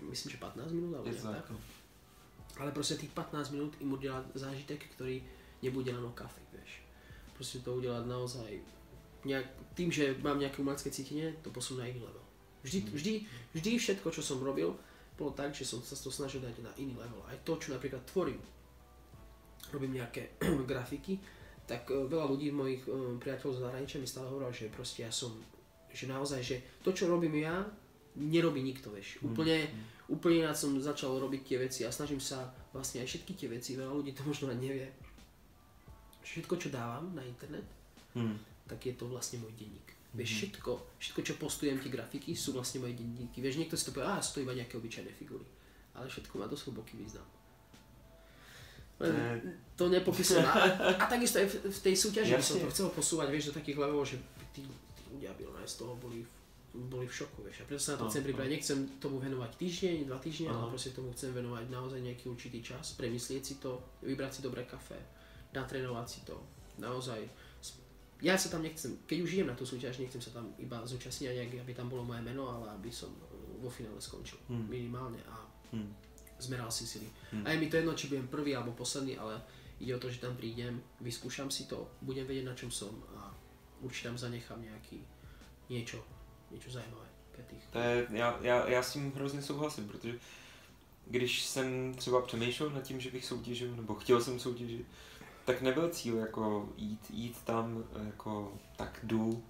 [0.04, 1.46] Myslím, že 15 minút alebo nejak tak.
[1.48, 1.56] tak.
[2.58, 5.22] Ale proste tých 15 minút im udelať zážitek, ktorý
[5.62, 6.82] nebude len o kafe, vieš.
[7.34, 8.50] Proste to udelať naozaj
[9.26, 12.24] nejak, tým, že mám nejaké umelecké cítenie, to posunú na iný level.
[12.66, 13.12] Vždy, vždy,
[13.54, 14.74] vždy všetko, čo som robil,
[15.18, 17.22] bolo tak, že som sa to snažil dať na iný level.
[17.26, 18.38] Aj to, čo napríklad tvorím,
[19.74, 20.38] robím nejaké
[20.70, 21.18] grafiky,
[21.68, 25.12] tak e, veľa ľudí mojich e, priateľov z zahraničia mi stále hovorilo, že proste ja
[25.12, 25.34] som,
[25.90, 27.66] že naozaj, že to, čo robím ja,
[28.16, 29.20] nerobí nikto, vieš.
[29.20, 29.68] Úplne,
[30.08, 33.76] úplne ináč som začal robiť tie veci a snažím sa vlastne aj všetky tie veci,
[33.76, 34.88] veľa ľudí to možno ani nevie.
[36.22, 37.64] Všetko, čo dávam na internet,
[38.16, 38.36] Mhm.
[38.66, 39.84] tak je to vlastne môj denník.
[40.16, 43.44] Vieš, všetko, všetko, čo postujem, tie grafiky, sú vlastne moje denníky.
[43.44, 45.44] Vieš, niekto si to povie, a sú to iba nejaké obyčajné figúry.
[45.92, 47.28] Ale všetko má dosť hlboký význam.
[48.98, 49.14] Len
[49.78, 50.42] to nepopisujem.
[50.42, 53.60] A, a takisto aj v, v tej súťaži by som to chcel posúvať, vieš, do
[53.62, 54.18] takých levelov, že
[54.50, 56.24] tí, tí ľudia by normálne z toho boli,
[56.86, 57.62] boli v šoku, vieš.
[57.62, 58.28] A preto sa na to No, chcem no.
[58.30, 58.50] pripraviť.
[58.54, 62.94] Nechcem tomu venovať týždeň, dva týždne, ale proste tomu chcem venovať naozaj nejaký určitý čas,
[62.94, 64.96] premyslieť si to, vybrať si dobré kafe,
[65.50, 66.38] natrénovať si to.
[66.78, 67.18] Naozaj.
[68.18, 71.34] Ja sa tam nechcem, keď už idem na tú súťaž, nechcem sa tam iba zúčastniť,
[71.38, 73.10] nejak, aby tam bolo moje meno, ale aby som
[73.58, 74.38] vo finále skončil.
[74.46, 74.66] Hmm.
[74.66, 75.38] Minimálne a
[75.70, 75.92] Hmm.
[76.40, 77.06] zmeral si sily.
[77.30, 77.44] Hmm.
[77.46, 79.36] A je mi to jedno, či budem prvý alebo posledný, ale
[79.78, 83.30] ide o to, že tam prídem, vyskúšam si to, budem vedieť, na čom som a
[83.84, 84.98] určite tam zanechám nejaký
[85.68, 86.02] niečo,
[86.50, 87.64] niečo zajímavé pre tých.
[87.70, 90.18] To je, já, já, já s tím hrozně souhlasím, protože
[91.06, 94.86] když jsem třeba přemýšlel nad tím, že bych soutěžil, nebo chtěl jsem soutěžit,
[95.44, 99.42] tak nebyl cíl jako jít, jít tam jako tak jdu,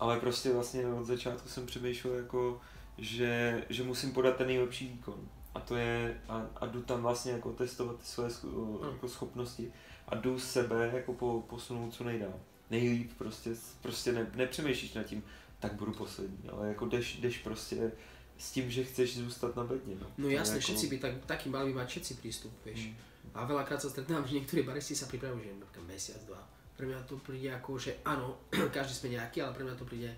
[0.00, 2.60] ale prostě vlastně od začátku jsem přemýšlel jako,
[2.98, 5.28] že, že musím podat ten nejlepší výkon.
[5.54, 9.72] A to je, a, a jdu tam vlastně jako testovat ty své scho- jako schopnosti
[10.08, 12.34] a jdu sebe jako po, posunout co nejdál.
[12.70, 13.50] Nejlíp prostě,
[13.82, 15.22] prostě ne, nepřemýšlíš nad tím,
[15.60, 17.92] tak budu poslední, ale jako jdeš, jdeš prostě
[18.38, 19.96] s tím, že chceš zůstat na bedně.
[20.00, 22.80] No, No jasne, jako- všetci by tak, taký mali mať všetci prístup, vieš.
[22.80, 22.94] Mm.
[23.34, 26.40] A veľakrát sa stretám, že niektorí baristi sa pripravujú, že napríklad mesiac, dva.
[26.76, 28.38] Pre mňa to príde ako, že áno,
[28.76, 30.10] každý sme nejaký, ale pre mňa to príde,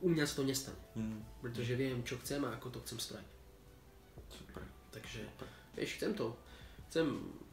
[0.00, 3.28] u mňa sa to nestane, Mm, pretože viem, čo chcem a ako to chcem spraviť.
[4.30, 4.62] super.
[4.90, 5.20] Takže,
[5.76, 6.36] vieš, chcem to,
[6.88, 7.06] chcem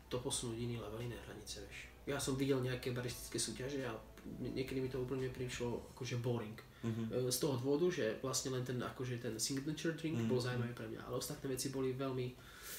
[0.09, 1.77] to posunúť iný level, iné hranice, vieš.
[2.07, 3.91] Ja som videl nejaké baristické súťaže a
[4.39, 6.55] niekedy mi to úplne prišlo akože boring.
[6.55, 6.74] Mhm.
[6.85, 10.27] E, Z toho dôvodu, že vlastne len ten, akože ten signature drink Mhm.
[10.27, 12.27] bol zaujímavý pre mňa, ale ostatné veci boli veľmi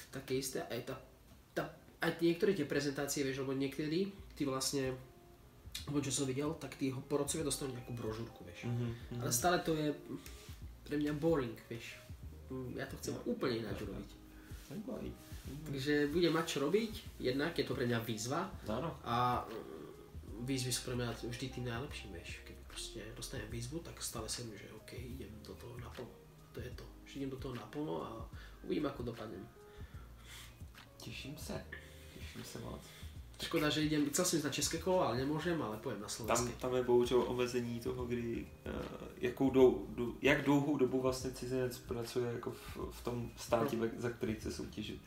[0.09, 0.63] také isté.
[0.63, 0.95] Aj, tá,
[1.53, 1.63] tá,
[1.99, 4.95] aj niektoré tie prezentácie, vieš, lebo niekedy ty vlastne,
[5.85, 8.65] lebo čo som videl, tak tí porodcovia dostanú nejakú brožúrku, vieš.
[8.65, 9.19] Mhm, mhm.
[9.21, 9.91] Ale stále to je
[10.85, 11.99] pre mňa boring, vieš.
[12.79, 14.09] Ja to chcem úplne ináč urobiť.
[15.67, 18.95] Takže budem mať čo robiť, jednak je to pre mňa výzva Áno.
[19.03, 22.39] a mm, výzvy sú pre mňa vždy tým najlepším, vieš.
[22.77, 26.13] Proste dostanem výzvu, tak stále sa že OK, idem do toho naplno.
[26.53, 26.85] To je to.
[27.09, 28.29] Že idem do toho naplno a
[28.63, 29.41] uvidím, ako dopadnem.
[31.01, 31.65] Těším se.
[32.13, 32.81] Těším se moc.
[33.41, 36.13] Škoda, že idem, chcel som ísť na české kolo, ale nemôžem, ale pojem na Tam,
[36.13, 36.53] slovenské.
[36.61, 38.81] tam je bohužel omezení toho, kdy, uh,
[39.17, 43.97] jakou dou, dou, jak dlouhou dobu vlastně cizinec pracuje jako v, v tom státě, ve-
[43.97, 45.01] za který chce soutěžit.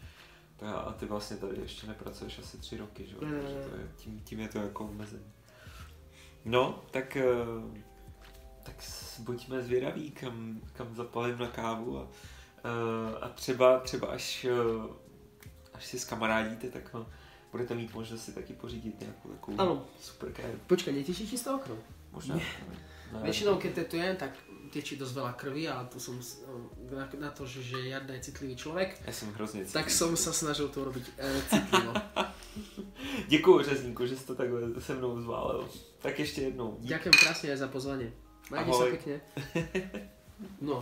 [0.63, 3.15] A ty vlastně tady ještě nepracuješ asi tři roky, že?
[3.23, 5.33] Ne, ne, Takže to je, tím, tím je to jako omezení.
[6.45, 7.77] No, tak, uh,
[8.63, 8.75] tak
[9.19, 12.09] buďme zvědaví, kam, kam zapalím na kávu a, uh,
[13.21, 14.47] a třeba, třeba až,
[14.85, 14.87] uh,
[15.75, 17.07] až si skamarádíte, tak no,
[17.53, 20.53] budete mít možnost si taky pořídit nějakou takovou Áno, super kávu.
[20.67, 21.79] počkaj, netečí ti z toho krv?
[22.13, 22.37] Možná.
[22.37, 22.43] Ne.
[23.13, 24.33] Väčšinou, keď tetujem, tak
[24.71, 26.47] tečí dosť veľa krvi, ale tu som s-
[26.91, 29.99] na, na to, že, že Jarda je citlivý človek, Já jsem hrozně tak citlivý.
[29.99, 31.93] som sa snažil to urobiť e, citlivo.
[33.29, 35.69] Děkuju Řezníku, že jsi to takhle se mnou zválil.
[36.03, 36.77] Tak ještě jednou.
[36.81, 36.89] Dík.
[36.91, 38.09] Ďakujem krásne aj za pozvanie.
[38.51, 38.91] Majte sa Ahoj.
[38.95, 39.15] pekne.
[40.65, 40.81] No.